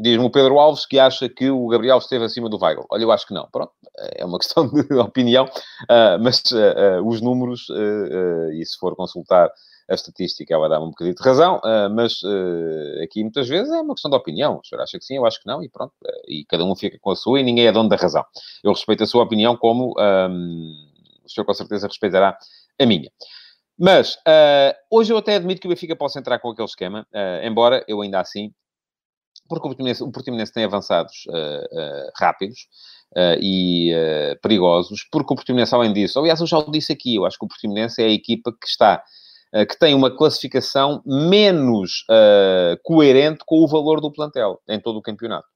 Diz-me 0.00 0.24
o 0.24 0.30
Pedro 0.30 0.60
Alves 0.60 0.86
que 0.86 0.96
acha 0.96 1.28
que 1.28 1.50
o 1.50 1.66
Gabriel 1.66 1.98
esteve 1.98 2.24
acima 2.24 2.48
do 2.48 2.56
Weigl. 2.56 2.86
Olha, 2.88 3.02
eu 3.02 3.10
acho 3.10 3.26
que 3.26 3.34
não. 3.34 3.48
Pronto, 3.50 3.72
é 4.14 4.24
uma 4.24 4.38
questão 4.38 4.68
de 4.68 4.94
opinião, 4.94 5.44
uh, 5.46 6.22
mas 6.22 6.40
uh, 6.52 7.04
os 7.04 7.20
números, 7.20 7.66
e 8.54 8.64
se 8.64 8.78
for 8.78 8.94
consultar 8.94 9.50
a 9.88 9.94
estatística, 9.94 10.52
ela 10.52 10.68
dá-me 10.68 10.86
um 10.86 10.90
bocadinho 10.90 11.14
de 11.14 11.22
razão, 11.22 11.60
mas 11.94 12.20
aqui 13.02 13.22
muitas 13.22 13.48
vezes 13.48 13.72
é 13.72 13.80
uma 13.80 13.94
questão 13.94 14.10
de 14.10 14.16
opinião. 14.16 14.60
O 14.62 14.66
senhor 14.66 14.82
acha 14.82 14.98
que 14.98 15.04
sim, 15.04 15.16
eu 15.16 15.24
acho 15.24 15.40
que 15.40 15.46
não, 15.46 15.62
e 15.62 15.68
pronto. 15.68 15.94
e 16.26 16.44
cada 16.44 16.64
um 16.64 16.76
fica 16.76 16.98
com 17.00 17.10
a 17.10 17.16
sua 17.16 17.40
e 17.40 17.42
ninguém 17.42 17.66
é 17.66 17.72
dono 17.72 17.88
da 17.88 17.96
razão. 17.96 18.24
Eu 18.62 18.72
respeito 18.72 19.04
a 19.04 19.06
sua 19.06 19.22
opinião 19.24 19.56
como 19.56 19.94
um, 19.98 20.88
o 21.24 21.30
senhor 21.30 21.44
com 21.44 21.54
certeza 21.54 21.86
respeitará 21.86 22.36
a 22.78 22.86
minha. 22.86 23.10
Mas 23.78 24.14
uh, 24.14 24.74
hoje 24.90 25.12
eu 25.12 25.18
até 25.18 25.36
admito 25.36 25.60
que 25.60 25.68
o 25.68 25.70
Benfica 25.70 25.94
possa 25.94 26.18
entrar 26.18 26.40
com 26.40 26.50
aquele 26.50 26.66
esquema, 26.66 27.06
uh, 27.14 27.46
embora 27.46 27.84
eu 27.86 28.00
ainda 28.00 28.20
assim 28.20 28.52
porque 29.48 29.66
o 29.66 29.70
Portimonense, 29.70 30.02
o 30.02 30.10
Portimonense 30.10 30.52
tem 30.52 30.64
avançados 30.64 31.24
uh, 31.28 32.10
rápidos 32.16 32.68
e 33.40 33.90
perigosos, 34.42 35.08
porque 35.10 35.32
o 35.32 35.36
Portimonense, 35.36 35.74
além 35.74 35.94
disso, 35.94 36.18
aliás, 36.18 36.38
eu 36.38 36.46
já 36.46 36.58
o 36.58 36.70
disse 36.70 36.92
aqui, 36.92 37.14
eu 37.14 37.24
acho 37.24 37.38
que 37.38 37.46
o 37.46 37.48
Portimonense 37.48 38.02
é 38.02 38.04
a 38.04 38.10
equipa 38.10 38.52
que 38.52 38.66
está, 38.66 39.02
que 39.68 39.78
tem 39.78 39.94
uma 39.94 40.14
classificação 40.14 41.02
menos 41.06 42.04
coerente 42.82 43.40
com 43.46 43.64
o 43.64 43.68
valor 43.68 44.00
do 44.00 44.12
plantel 44.12 44.60
em 44.68 44.80
todo 44.80 44.98
o 44.98 45.02
campeonato. 45.02 45.46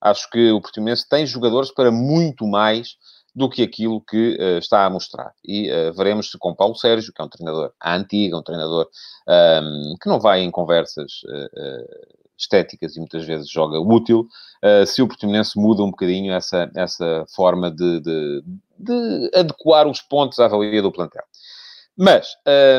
Acho 0.00 0.28
que 0.30 0.50
o 0.50 0.60
Portimonense 0.60 1.08
tem 1.08 1.24
jogadores 1.24 1.70
para 1.70 1.90
muito 1.90 2.46
mais 2.46 2.96
do 3.34 3.48
que 3.48 3.62
aquilo 3.62 4.00
que 4.00 4.36
uh, 4.38 4.58
está 4.58 4.84
a 4.84 4.90
mostrar. 4.90 5.32
E 5.44 5.70
uh, 5.70 5.92
veremos 5.94 6.30
se 6.30 6.38
com 6.38 6.54
Paulo 6.54 6.74
Sérgio, 6.74 7.12
que 7.14 7.22
é 7.22 7.24
um 7.24 7.28
treinador 7.28 7.72
antigo, 7.82 8.36
um 8.36 8.42
treinador 8.42 8.88
um, 9.26 9.94
que 10.00 10.08
não 10.08 10.20
vai 10.20 10.40
em 10.40 10.50
conversas 10.50 11.22
uh, 11.24 12.12
estéticas 12.36 12.96
e 12.96 12.98
muitas 12.98 13.24
vezes 13.24 13.48
joga 13.48 13.78
útil, 13.78 14.26
uh, 14.62 14.84
se 14.84 15.00
o 15.00 15.08
Portimonense 15.08 15.58
muda 15.58 15.82
um 15.82 15.90
bocadinho 15.90 16.32
essa, 16.32 16.70
essa 16.76 17.24
forma 17.34 17.70
de, 17.70 18.00
de, 18.00 18.42
de 18.78 19.30
adequar 19.34 19.86
os 19.86 20.02
pontos 20.02 20.38
à 20.38 20.44
avalia 20.46 20.82
do 20.82 20.92
plantel. 20.92 21.24
Mas, 21.96 22.28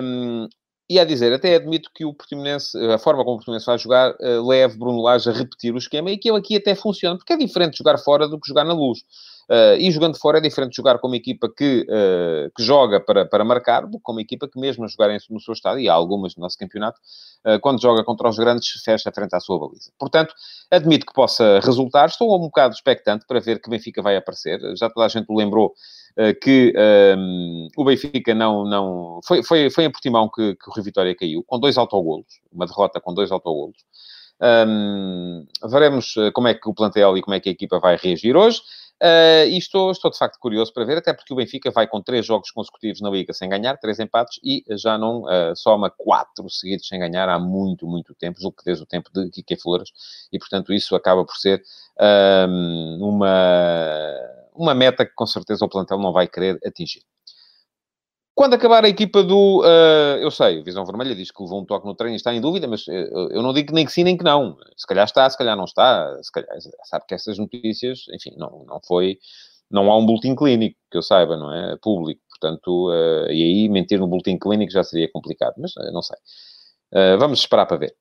um, 0.02 0.48
e 0.90 1.00
a 1.00 1.06
dizer, 1.06 1.32
até 1.34 1.56
admito 1.56 1.90
que 1.94 2.06
o 2.06 2.14
Portimonense, 2.14 2.78
a 2.92 2.98
forma 2.98 3.24
como 3.24 3.36
o 3.36 3.38
Portimonense 3.38 3.66
vai 3.66 3.78
jogar, 3.78 4.12
uh, 4.20 4.48
leve 4.48 4.78
Bruno 4.78 5.02
Lage 5.02 5.30
a 5.30 5.34
repetir 5.34 5.74
o 5.74 5.78
esquema 5.78 6.12
e 6.12 6.18
que 6.18 6.30
ele 6.30 6.40
aqui 6.40 6.56
até 6.58 6.76
funciona, 6.76 7.18
porque 7.18 7.34
é 7.34 7.38
diferente 7.38 7.78
jogar 7.78 7.98
fora 7.98 8.28
do 8.28 8.40
que 8.40 8.48
jogar 8.48 8.64
na 8.64 8.74
luz. 8.74 9.00
Uh, 9.50 9.76
e 9.78 9.92
jogando 9.92 10.18
fora 10.18 10.38
é 10.38 10.42
diferente 10.42 10.76
jogar 10.76 11.00
com 11.00 11.08
uma 11.08 11.18
equipa 11.18 11.50
que, 11.50 11.86
uh, 11.90 12.52
que 12.56 12.64
joga 12.64 13.00
para, 13.00 13.26
para 13.26 13.44
marcar 13.44 13.86
do 13.86 13.98
que 13.98 14.04
com 14.04 14.14
uma 14.14 14.22
equipa 14.22 14.48
que, 14.48 14.60
mesmo 14.60 14.86
a 14.86 14.88
jogar 14.88 15.10
no 15.30 15.40
seu 15.40 15.54
estado, 15.54 15.80
e 15.80 15.90
há 15.90 15.94
algumas 15.94 16.36
no 16.36 16.42
nosso 16.42 16.58
campeonato, 16.58 17.00
uh, 17.46 17.60
quando 17.60 17.82
joga 17.82 18.04
contra 18.04 18.30
os 18.30 18.38
grandes, 18.38 18.70
fecha 18.84 19.12
frente 19.12 19.36
à 19.36 19.40
sua 19.40 19.60
baliza. 19.60 19.92
Portanto, 20.00 20.34
admito 20.72 21.06
que 21.06 21.14
possa 21.14 21.60
resultar. 21.60 22.08
Estou 22.08 22.36
um 22.36 22.40
bocado 22.40 22.74
expectante 22.74 23.26
para 23.28 23.40
ver 23.40 23.62
que 23.62 23.70
Benfica 23.70 24.02
vai 24.02 24.16
aparecer. 24.16 24.60
Já 24.78 24.90
toda 24.90 25.06
a 25.06 25.10
gente 25.10 25.28
lembrou 25.30 25.74
que 26.42 26.74
um, 27.18 27.68
o 27.76 27.84
Benfica 27.84 28.34
não... 28.34 28.66
não 28.66 29.20
foi, 29.26 29.44
foi, 29.44 29.70
foi 29.70 29.86
em 29.86 29.92
Portimão 29.92 30.30
que, 30.30 30.56
que 30.56 30.70
o 30.70 30.74
Rio 30.74 30.84
Vitória 30.84 31.16
caiu, 31.16 31.44
com 31.46 31.60
dois 31.60 31.78
autogolos. 31.78 32.28
Uma 32.52 32.68
derrota 32.68 33.02
com 33.02 33.14
dois 33.14 33.32
autogolos. 33.32 33.78
Um, 34.42 35.46
veremos 35.70 36.16
como 36.34 36.48
é 36.48 36.54
que 36.54 36.68
o 36.68 36.74
plantel 36.74 37.18
e 37.18 37.22
como 37.22 37.34
é 37.34 37.40
que 37.40 37.50
a 37.50 37.52
equipa 37.52 37.80
vai 37.80 37.96
reagir 37.96 38.36
hoje. 38.36 38.62
Uh, 39.04 39.44
e 39.50 39.58
estou, 39.58 39.92
estou, 39.92 40.10
de 40.10 40.18
facto 40.18 40.40
curioso 40.40 40.72
para 40.72 40.86
ver, 40.86 40.98
até 40.98 41.12
porque 41.12 41.34
o 41.34 41.36
Benfica 41.36 41.70
vai 41.70 41.86
com 41.86 42.02
três 42.02 42.26
jogos 42.26 42.50
consecutivos 42.52 43.02
na 43.02 43.10
Liga 43.10 43.34
sem 43.34 43.50
ganhar, 43.50 43.76
três 43.76 44.00
empates, 44.00 44.40
e 44.42 44.64
já 44.78 44.98
não 44.98 45.24
uh, 45.24 45.54
soma 45.58 45.90
quatro 45.90 46.50
seguidos 46.50 46.88
sem 46.88 47.02
ganhar 47.02 47.28
há 47.28 47.38
muito, 47.38 47.86
muito 47.86 48.16
tempo, 48.16 48.40
julgo 48.40 48.56
que 48.56 48.64
desde 48.64 48.82
o 48.82 48.88
tempo 48.88 49.10
de 49.14 49.30
Kike 49.30 49.58
Flores, 49.58 49.90
e 50.32 50.40
portanto 50.40 50.72
isso 50.72 50.96
acaba 50.96 51.26
por 51.26 51.36
ser 51.36 51.62
uh, 52.00 53.06
uma, 53.06 54.16
uma 54.54 54.74
meta 54.74 55.06
que 55.06 55.14
com 55.14 55.28
certeza 55.28 55.66
o 55.66 55.70
plantel 55.70 56.00
não 56.00 56.14
vai 56.14 56.26
querer 56.26 56.58
atingir. 56.66 57.02
Quando 58.36 58.56
acabar 58.56 58.84
a 58.84 58.90
equipa 58.90 59.24
do. 59.24 59.62
Uh, 59.62 60.18
eu 60.20 60.32
sei, 60.32 60.60
a 60.60 60.64
Visão 60.64 60.84
Vermelha 60.86 61.14
diz 61.14 61.30
que 61.30 61.42
levou 61.42 61.62
um 61.62 61.66
toque 61.66 61.86
no 61.86 61.94
treino 61.94 62.16
e 62.16 62.18
está 62.18 62.34
em 62.34 62.42
dúvida, 62.42 62.68
mas 62.68 62.88
eu, 62.88 63.30
eu 63.30 63.42
não 63.44 63.54
digo 63.54 63.72
nem 63.74 63.86
que 63.86 63.92
sim 63.92 64.04
nem 64.04 64.18
que 64.18 64.24
não. 64.24 64.58
Se 64.76 64.88
calhar 64.88 65.06
está, 65.06 65.30
se 65.30 65.38
calhar 65.38 65.56
não 65.56 65.66
está. 65.66 66.18
Se 66.24 66.32
calhar, 66.32 66.50
sabe 66.86 67.06
que 67.08 67.14
essas 67.14 67.38
notícias, 67.38 68.06
enfim, 68.12 68.34
não, 68.36 68.66
não 68.68 68.82
foi. 68.88 69.20
Não 69.70 69.92
há 69.92 69.98
um 69.98 70.06
boletim 70.06 70.36
clínico 70.36 70.76
que 70.90 70.98
eu 70.98 71.04
saiba, 71.04 71.38
não 71.38 71.54
é? 71.54 71.78
Público. 71.78 72.22
Portanto, 72.40 72.90
uh, 72.90 73.32
e 73.32 73.44
aí 73.44 73.70
mentir 73.70 74.00
no 74.00 74.08
boletim 74.08 74.38
clínico 74.40 74.72
já 74.72 74.84
seria 74.84 75.12
complicado, 75.12 75.54
mas 75.60 75.76
uh, 75.76 75.92
não 75.92 76.02
sei. 76.02 76.18
vamos 77.20 77.40
esperar 77.40 77.68
para 77.68 77.78
ver. 77.78 77.96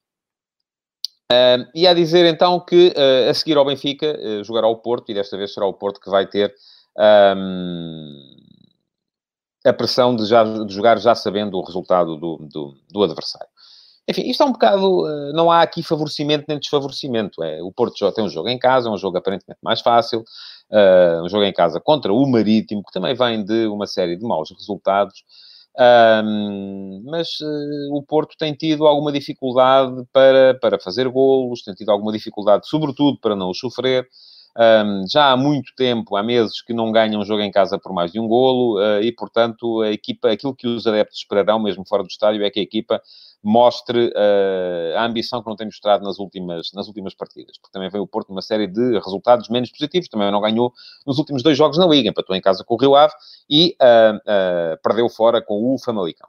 e 1.74 1.86
a 1.86 1.92
dizer 1.92 2.24
então 2.24 2.58
que 2.58 2.94
a 3.28 3.34
seguir 3.34 3.58
ao 3.58 3.66
Benfica 3.66 4.18
jogará 4.44 4.66
o 4.66 4.76
Porto, 4.76 5.10
e 5.10 5.14
desta 5.14 5.36
vez 5.36 5.52
será 5.52 5.66
o 5.66 5.74
Porto 5.74 6.00
que 6.00 6.10
vai 6.10 6.26
ter. 6.26 6.54
Um, 6.98 8.41
a 9.64 9.72
pressão 9.72 10.14
de, 10.16 10.26
já, 10.26 10.42
de 10.44 10.72
jogar 10.72 10.98
já 10.98 11.14
sabendo 11.14 11.56
o 11.56 11.64
resultado 11.64 12.16
do, 12.16 12.36
do, 12.38 12.74
do, 12.90 13.02
adversário. 13.02 13.48
Enfim, 14.08 14.22
isto 14.22 14.42
é 14.42 14.46
um 14.46 14.52
bocado. 14.52 15.08
Eh, 15.08 15.32
não 15.32 15.50
há 15.50 15.62
aqui 15.62 15.82
favorecimento 15.82 16.44
nem 16.48 16.58
desfavorecimento. 16.58 17.42
É, 17.42 17.62
o 17.62 17.70
Porto 17.70 17.96
já 17.96 18.10
tem 18.10 18.24
um 18.24 18.28
jogo 18.28 18.48
em 18.48 18.58
casa, 18.58 18.90
um 18.90 18.98
jogo 18.98 19.18
aparentemente 19.18 19.60
mais 19.62 19.80
fácil, 19.80 20.24
uh, 20.70 21.22
um 21.24 21.28
jogo 21.28 21.44
em 21.44 21.52
casa 21.52 21.80
contra 21.80 22.12
o 22.12 22.26
Marítimo, 22.26 22.82
que 22.82 22.92
também 22.92 23.14
vem 23.14 23.44
de 23.44 23.66
uma 23.68 23.86
série 23.86 24.16
de 24.16 24.24
maus 24.24 24.50
resultados. 24.50 25.22
Um, 26.24 27.02
mas 27.06 27.40
uh, 27.40 27.94
o 27.94 28.02
Porto 28.02 28.36
tem 28.36 28.52
tido 28.54 28.86
alguma 28.86 29.12
dificuldade 29.12 30.04
para, 30.12 30.54
para 30.60 30.78
fazer 30.78 31.08
golos, 31.08 31.62
tem 31.62 31.72
tido 31.74 31.90
alguma 31.90 32.12
dificuldade, 32.12 32.68
sobretudo, 32.68 33.18
para 33.20 33.36
não 33.36 33.50
os 33.50 33.58
sofrer. 33.58 34.06
Um, 34.54 35.04
já 35.08 35.32
há 35.32 35.36
muito 35.36 35.72
tempo, 35.74 36.14
há 36.14 36.22
meses, 36.22 36.60
que 36.60 36.74
não 36.74 36.92
ganham 36.92 37.22
um 37.22 37.24
jogo 37.24 37.40
em 37.40 37.50
casa 37.50 37.78
por 37.78 37.92
mais 37.92 38.12
de 38.12 38.20
um 38.20 38.28
golo 38.28 38.78
uh, 38.78 39.00
e, 39.00 39.10
portanto, 39.10 39.80
a 39.80 39.90
equipa, 39.90 40.30
aquilo 40.30 40.54
que 40.54 40.66
os 40.66 40.86
adeptos 40.86 41.18
esperarão, 41.18 41.58
mesmo 41.58 41.86
fora 41.88 42.02
do 42.02 42.08
estádio, 42.08 42.44
é 42.44 42.50
que 42.50 42.60
a 42.60 42.62
equipa 42.62 43.00
mostre 43.42 44.08
uh, 44.08 44.98
a 44.98 45.04
ambição 45.04 45.42
que 45.42 45.48
não 45.48 45.56
tem 45.56 45.66
mostrado 45.66 46.04
nas 46.04 46.18
últimas, 46.18 46.70
nas 46.74 46.86
últimas 46.86 47.14
partidas. 47.14 47.56
Porque 47.58 47.72
também 47.72 47.88
veio 47.88 48.04
o 48.04 48.06
Porto 48.06 48.28
numa 48.28 48.42
série 48.42 48.66
de 48.66 48.98
resultados 48.98 49.48
menos 49.48 49.70
positivos. 49.70 50.08
Também 50.08 50.30
não 50.30 50.40
ganhou 50.40 50.72
nos 51.06 51.18
últimos 51.18 51.42
dois 51.42 51.56
jogos 51.56 51.78
na 51.78 51.86
Liga. 51.86 52.10
Empatou 52.10 52.36
em 52.36 52.40
casa 52.40 52.62
com 52.62 52.74
o 52.74 52.76
Rio 52.76 52.94
Ave 52.94 53.14
e 53.50 53.74
uh, 53.80 54.78
perdeu 54.82 55.08
fora 55.08 55.42
com 55.42 55.74
o 55.74 55.78
Famalicão. 55.78 56.28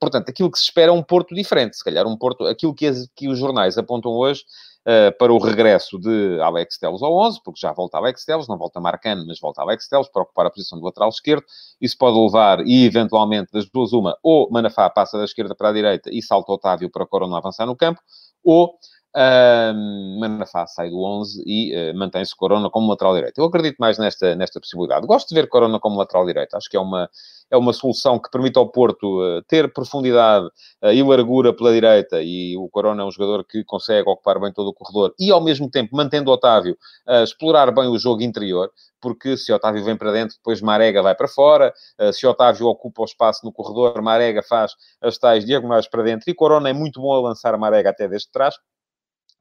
Portanto, 0.00 0.30
aquilo 0.30 0.50
que 0.50 0.58
se 0.58 0.64
espera 0.64 0.90
é 0.90 0.94
um 0.94 1.02
Porto 1.02 1.34
diferente. 1.34 1.76
Se 1.76 1.84
calhar 1.84 2.06
um 2.06 2.16
Porto... 2.16 2.46
Aquilo 2.46 2.74
que, 2.74 2.90
que 3.14 3.28
os 3.28 3.38
jornais 3.38 3.76
apontam 3.76 4.12
hoje 4.12 4.42
uh, 4.88 5.16
para 5.18 5.32
o 5.32 5.38
regresso 5.38 5.98
de 5.98 6.40
Alex 6.40 6.78
Teles 6.78 7.02
ao 7.02 7.14
11, 7.14 7.40
porque 7.44 7.60
já 7.60 7.72
volta 7.72 7.98
Alex 7.98 8.24
Teles, 8.24 8.48
não 8.48 8.56
volta 8.56 8.80
Marcano, 8.80 9.26
mas 9.26 9.38
volta 9.38 9.60
Alex 9.60 9.86
Teles 9.86 10.08
para 10.08 10.22
ocupar 10.22 10.46
a 10.46 10.50
posição 10.50 10.78
do 10.78 10.86
lateral 10.86 11.10
esquerdo. 11.10 11.44
Isso 11.80 11.96
pode 11.98 12.18
levar, 12.18 12.66
e 12.66 12.84
eventualmente, 12.86 13.52
das 13.52 13.68
duas 13.68 13.92
uma, 13.92 14.16
ou 14.22 14.50
Manafá 14.50 14.88
passa 14.88 15.18
da 15.18 15.24
esquerda 15.24 15.54
para 15.54 15.68
a 15.68 15.72
direita 15.72 16.10
e 16.10 16.22
salta 16.22 16.50
Otávio 16.50 16.90
para 16.90 17.06
Corona 17.06 17.36
avançar 17.36 17.66
no 17.66 17.76
campo, 17.76 18.00
ou 18.42 18.74
Uh, 19.16 20.20
Manafá 20.20 20.66
sai 20.66 20.90
do 20.90 21.02
11 21.02 21.42
e 21.44 21.74
uh, 21.74 21.96
mantém-se 21.96 22.36
Corona 22.36 22.68
como 22.70 22.90
lateral 22.90 23.14
direito. 23.14 23.38
Eu 23.38 23.46
acredito 23.46 23.78
mais 23.78 23.98
nesta, 23.98 24.36
nesta 24.36 24.60
possibilidade. 24.60 25.06
Gosto 25.06 25.30
de 25.30 25.34
ver 25.34 25.48
Corona 25.48 25.80
como 25.80 25.98
lateral 25.98 26.26
direito. 26.26 26.54
Acho 26.54 26.68
que 26.68 26.76
é 26.76 26.80
uma, 26.80 27.08
é 27.50 27.56
uma 27.56 27.72
solução 27.72 28.18
que 28.18 28.30
permite 28.30 28.58
ao 28.58 28.70
Porto 28.70 29.20
uh, 29.20 29.42
ter 29.42 29.72
profundidade 29.72 30.46
uh, 30.82 30.92
e 30.92 31.02
largura 31.02 31.54
pela 31.54 31.72
direita, 31.72 32.22
e 32.22 32.56
o 32.56 32.68
Corona 32.68 33.02
é 33.02 33.06
um 33.06 33.10
jogador 33.10 33.44
que 33.44 33.64
consegue 33.64 34.08
ocupar 34.08 34.38
bem 34.40 34.52
todo 34.52 34.68
o 34.68 34.74
corredor, 34.74 35.14
e 35.18 35.30
ao 35.30 35.42
mesmo 35.42 35.70
tempo, 35.70 35.96
mantendo 35.96 36.30
Otávio, 36.30 36.76
uh, 37.08 37.22
explorar 37.22 37.70
bem 37.72 37.88
o 37.88 37.98
jogo 37.98 38.22
interior, 38.22 38.70
porque 39.00 39.36
se 39.36 39.52
Otávio 39.52 39.84
vem 39.84 39.96
para 39.96 40.12
dentro, 40.12 40.36
depois 40.36 40.60
Marega 40.60 41.02
vai 41.02 41.14
para 41.14 41.28
fora, 41.28 41.72
se 42.12 42.26
Otávio 42.26 42.66
ocupa 42.66 43.02
o 43.02 43.04
espaço 43.04 43.46
no 43.46 43.52
corredor, 43.52 44.02
Marega 44.02 44.42
faz 44.42 44.72
as 45.00 45.16
tais 45.16 45.44
diagonais 45.44 45.86
para 45.86 46.02
dentro, 46.02 46.28
e 46.28 46.34
Corona 46.34 46.68
é 46.68 46.72
muito 46.72 47.00
bom 47.00 47.12
a 47.12 47.20
lançar 47.20 47.56
Marega 47.56 47.90
até 47.90 48.08
desde 48.08 48.28
trás. 48.32 48.56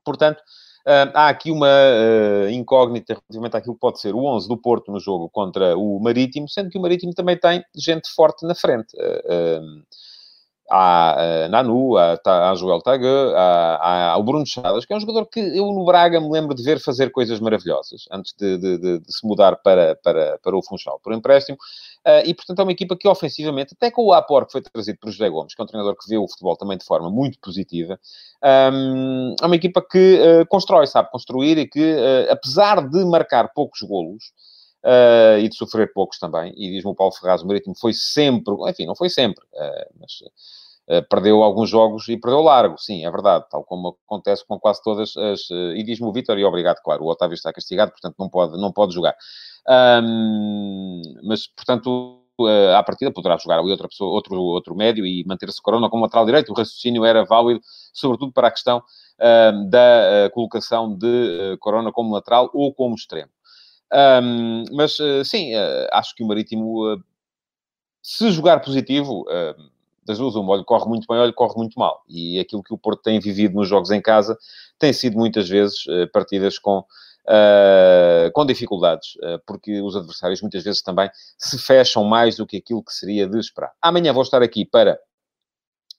Portanto, 0.05 0.43
há 1.13 1.29
aqui 1.29 1.51
uma 1.51 1.67
uh, 1.67 2.49
incógnita 2.49 3.13
relativamente 3.13 3.57
àquilo 3.57 3.73
que 3.73 3.79
pode 3.79 3.99
ser 3.99 4.15
o 4.15 4.23
11 4.23 4.47
do 4.47 4.57
Porto 4.57 4.91
no 4.91 4.99
jogo 4.99 5.29
contra 5.29 5.77
o 5.77 5.99
Marítimo, 5.99 6.47
sendo 6.47 6.69
que 6.69 6.77
o 6.77 6.81
Marítimo 6.81 7.13
também 7.13 7.37
tem 7.37 7.63
gente 7.75 8.09
forte 8.09 8.45
na 8.45 8.55
frente. 8.55 8.95
Há 10.69 11.45
uh, 11.47 11.49
Nanu, 11.49 11.95
há, 11.97 12.19
há 12.25 12.55
Joel 12.55 12.81
Tague, 12.81 13.05
há, 13.35 14.11
há, 14.11 14.17
o 14.17 14.23
Bruno 14.23 14.45
Chadas, 14.45 14.85
que 14.85 14.93
é 14.93 14.97
um 14.97 14.99
jogador 14.99 15.25
que 15.25 15.39
eu 15.39 15.65
no 15.71 15.85
Braga 15.85 16.19
me 16.19 16.29
lembro 16.29 16.53
de 16.53 16.61
ver 16.61 16.79
fazer 16.79 17.09
coisas 17.09 17.39
maravilhosas 17.39 18.05
antes 18.11 18.33
de, 18.37 18.57
de, 18.57 18.77
de, 18.77 18.99
de 18.99 19.13
se 19.13 19.25
mudar 19.25 19.55
para, 19.57 19.95
para, 20.03 20.37
para 20.39 20.57
o 20.57 20.61
Funchal 20.61 20.99
por 21.01 21.13
empréstimo. 21.13 21.57
Uh, 22.05 22.23
e, 22.25 22.33
portanto, 22.33 22.59
é 22.59 22.63
uma 22.63 22.71
equipa 22.71 22.95
que 22.95 23.07
ofensivamente, 23.07 23.73
até 23.73 23.91
com 23.91 24.03
o 24.05 24.13
Apor 24.13 24.45
que 24.45 24.51
foi 24.53 24.61
trazido 24.61 24.97
por 24.99 25.11
José 25.11 25.29
Gomes, 25.29 25.53
que 25.53 25.61
é 25.61 25.63
um 25.63 25.67
treinador 25.67 25.95
que 25.95 26.07
vê 26.09 26.17
o 26.17 26.27
futebol 26.27 26.55
também 26.55 26.77
de 26.77 26.85
forma 26.85 27.09
muito 27.09 27.37
positiva, 27.39 27.99
um, 28.73 29.35
é 29.41 29.45
uma 29.45 29.55
equipa 29.55 29.81
que 29.81 30.19
uh, 30.19 30.45
constrói, 30.47 30.87
sabe 30.87 31.09
construir 31.11 31.57
e 31.57 31.67
que, 31.67 31.79
uh, 31.79 32.31
apesar 32.31 32.87
de 32.87 33.03
marcar 33.03 33.51
poucos 33.53 33.81
golos, 33.81 34.31
uh, 34.83 35.39
e 35.39 35.49
de 35.49 35.55
sofrer 35.55 35.91
poucos 35.93 36.19
também. 36.19 36.53
E 36.55 36.71
diz-me 36.71 36.91
o 36.91 36.95
Paulo 36.95 37.13
Ferraz, 37.13 37.41
o 37.41 37.47
Marítimo 37.47 37.75
foi 37.77 37.93
sempre, 37.93 38.53
enfim, 38.69 38.85
não 38.85 38.95
foi 38.95 39.09
sempre, 39.09 39.43
uh, 39.53 39.93
mas 39.99 40.21
uh, 40.89 41.07
perdeu 41.09 41.43
alguns 41.43 41.69
jogos 41.69 42.07
e 42.07 42.17
perdeu 42.17 42.41
largo, 42.41 42.77
sim, 42.77 43.05
é 43.05 43.11
verdade, 43.11 43.45
tal 43.49 43.63
como 43.63 43.97
acontece 44.05 44.45
com 44.45 44.59
quase 44.59 44.81
todas 44.83 45.15
as. 45.17 45.49
e 45.49 45.83
diz-me 45.83 46.07
o 46.07 46.11
Vitor, 46.13 46.37
e 46.37 46.45
obrigado, 46.45 46.81
claro, 46.81 47.03
o 47.03 47.09
Otávio 47.09 47.35
está 47.35 47.51
castigado, 47.51 47.91
portanto 47.91 48.15
não 48.19 48.29
pode, 48.29 48.59
não 48.59 48.71
pode 48.71 48.93
jogar. 48.93 49.15
Um, 49.69 51.01
mas, 51.23 51.47
portanto, 51.47 52.21
uh, 52.39 52.75
à 52.75 52.83
partida 52.83 53.11
poderá 53.11 53.37
jogar 53.37 53.59
ali 53.59 53.71
outra 53.71 53.87
pessoa, 53.87 54.11
outro, 54.11 54.39
outro 54.39 54.75
médio 54.75 55.05
e 55.05 55.23
manter-se 55.25 55.61
Corona 55.61 55.89
como 55.89 56.03
lateral 56.03 56.25
direito. 56.25 56.51
O 56.51 56.55
raciocínio 56.55 57.03
era 57.03 57.25
válido, 57.25 57.59
sobretudo 57.93 58.31
para 58.31 58.47
a 58.47 58.51
questão 58.51 58.77
uh, 58.79 59.69
da 59.69 60.27
uh, 60.27 60.31
colocação 60.31 60.95
de 60.95 61.57
Corona 61.59 61.91
como 61.91 62.13
lateral 62.13 62.49
ou 62.53 62.73
como 62.73 62.95
extremo. 62.95 63.29
Um, 63.93 64.65
mas, 64.73 64.99
uh, 64.99 65.23
sim, 65.23 65.55
uh, 65.55 65.87
acho 65.93 66.15
que 66.15 66.23
o 66.23 66.27
Marítimo, 66.27 66.93
uh, 66.93 67.03
se 68.01 68.31
jogar 68.31 68.59
positivo, 68.61 69.25
das 70.05 70.17
duas, 70.17 70.35
uma, 70.35 70.53
olha, 70.53 70.63
corre 70.63 70.87
muito 70.87 71.05
bem, 71.07 71.17
olha, 71.17 71.33
corre 71.33 71.55
muito 71.57 71.77
mal. 71.77 72.03
E 72.07 72.39
aquilo 72.39 72.63
que 72.63 72.73
o 72.73 72.77
Porto 72.77 73.01
tem 73.01 73.19
vivido 73.19 73.55
nos 73.55 73.67
jogos 73.67 73.91
em 73.91 74.01
casa 74.01 74.37
tem 74.79 74.93
sido 74.93 75.17
muitas 75.17 75.49
vezes 75.49 75.83
partidas 76.13 76.57
com, 76.57 76.85
com 78.33 78.45
dificuldades, 78.45 79.17
porque 79.45 79.81
os 79.81 79.93
adversários 79.93 80.41
muitas 80.41 80.63
vezes 80.63 80.81
também 80.81 81.09
se 81.37 81.57
fecham 81.57 82.05
mais 82.05 82.37
do 82.37 82.47
que 82.47 82.55
aquilo 82.55 82.81
que 82.81 82.93
seria 82.93 83.27
de 83.27 83.37
esperar. 83.37 83.73
Amanhã 83.81 84.13
vou 84.13 84.23
estar 84.23 84.41
aqui 84.41 84.63
para 84.63 84.97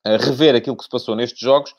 rever 0.07 0.55
aquilo 0.55 0.79
que 0.79 0.85
se 0.85 0.91
passou 0.91 1.15
nestes 1.15 1.41
jogos 1.41 1.75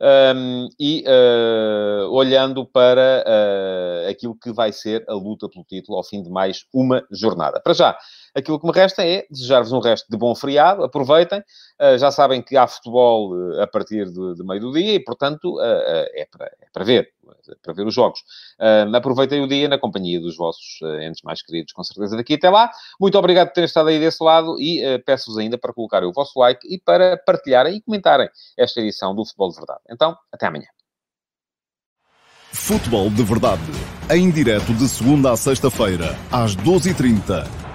um, 0.00 0.68
e 0.78 1.04
uh, 1.06 2.08
olhando 2.10 2.64
para 2.64 3.24
uh, 3.26 4.10
aquilo 4.10 4.34
que 4.34 4.50
vai 4.50 4.72
ser 4.72 5.04
a 5.06 5.12
luta 5.12 5.48
pelo 5.48 5.64
título 5.64 5.98
ao 5.98 6.04
fim 6.04 6.22
de 6.22 6.30
mais 6.30 6.64
uma 6.72 7.04
jornada. 7.10 7.60
Para 7.60 7.74
já, 7.74 7.98
aquilo 8.34 8.58
que 8.58 8.66
me 8.66 8.72
resta 8.72 9.04
é 9.04 9.26
desejar-vos 9.30 9.72
um 9.72 9.80
resto 9.80 10.06
de 10.10 10.16
bom 10.16 10.34
feriado, 10.34 10.82
aproveitem, 10.82 11.40
uh, 11.40 11.98
já 11.98 12.10
sabem 12.10 12.40
que 12.40 12.56
há 12.56 12.66
futebol 12.66 13.34
a 13.60 13.66
partir 13.66 14.06
de, 14.06 14.34
de, 14.34 14.42
meio 14.42 14.60
do 14.60 14.72
dia 14.72 14.94
e, 14.94 15.00
portanto, 15.00 15.60
é 15.60 16.26
para, 16.30 16.46
é, 16.46 16.66
para, 16.72 16.84
ver, 16.84 17.10
para 17.62 17.72
ver 17.72 17.86
os 17.86 17.94
jogos. 17.94 18.20
aproveitem 18.94 19.42
o 19.42 19.48
dia 19.48 19.68
na 19.68 19.78
companhia 19.78 20.20
dos 20.20 20.36
vossos 20.36 20.80
entes 21.02 21.22
mais 21.22 21.42
queridos, 21.42 21.72
com 21.72 21.82
certeza 21.82 22.16
daqui 22.16 22.34
até 22.34 22.50
lá. 22.50 22.70
Muito 23.00 23.18
obrigado 23.18 23.48
por 23.48 23.54
terem 23.54 23.66
estado 23.66 23.88
aí 23.88 23.98
desse 23.98 24.22
lado 24.22 24.60
e 24.60 24.98
peço-vos 25.04 25.38
ainda 25.38 25.58
para 25.58 25.72
colocarem 25.72 26.08
o 26.08 26.12
vosso 26.12 26.38
like 26.38 26.66
e 26.68 26.78
para 26.78 27.16
partilharem 27.16 27.76
e 27.76 27.80
comentarem 27.80 28.28
esta 28.58 28.80
edição 28.80 29.14
do 29.14 29.24
Futebol 29.24 29.50
de 29.50 29.56
Verdade. 29.56 29.80
Então, 29.90 30.16
até 30.32 30.46
amanhã. 30.46 30.66
Futebol 32.52 33.08
de 33.10 33.22
Verdade, 33.22 33.62
em 34.10 34.30
direto 34.30 34.74
de 34.74 34.88
segunda 34.88 35.32
a 35.32 35.36
sexta-feira, 35.36 36.16
às 36.32 36.56
12h30 36.56 37.69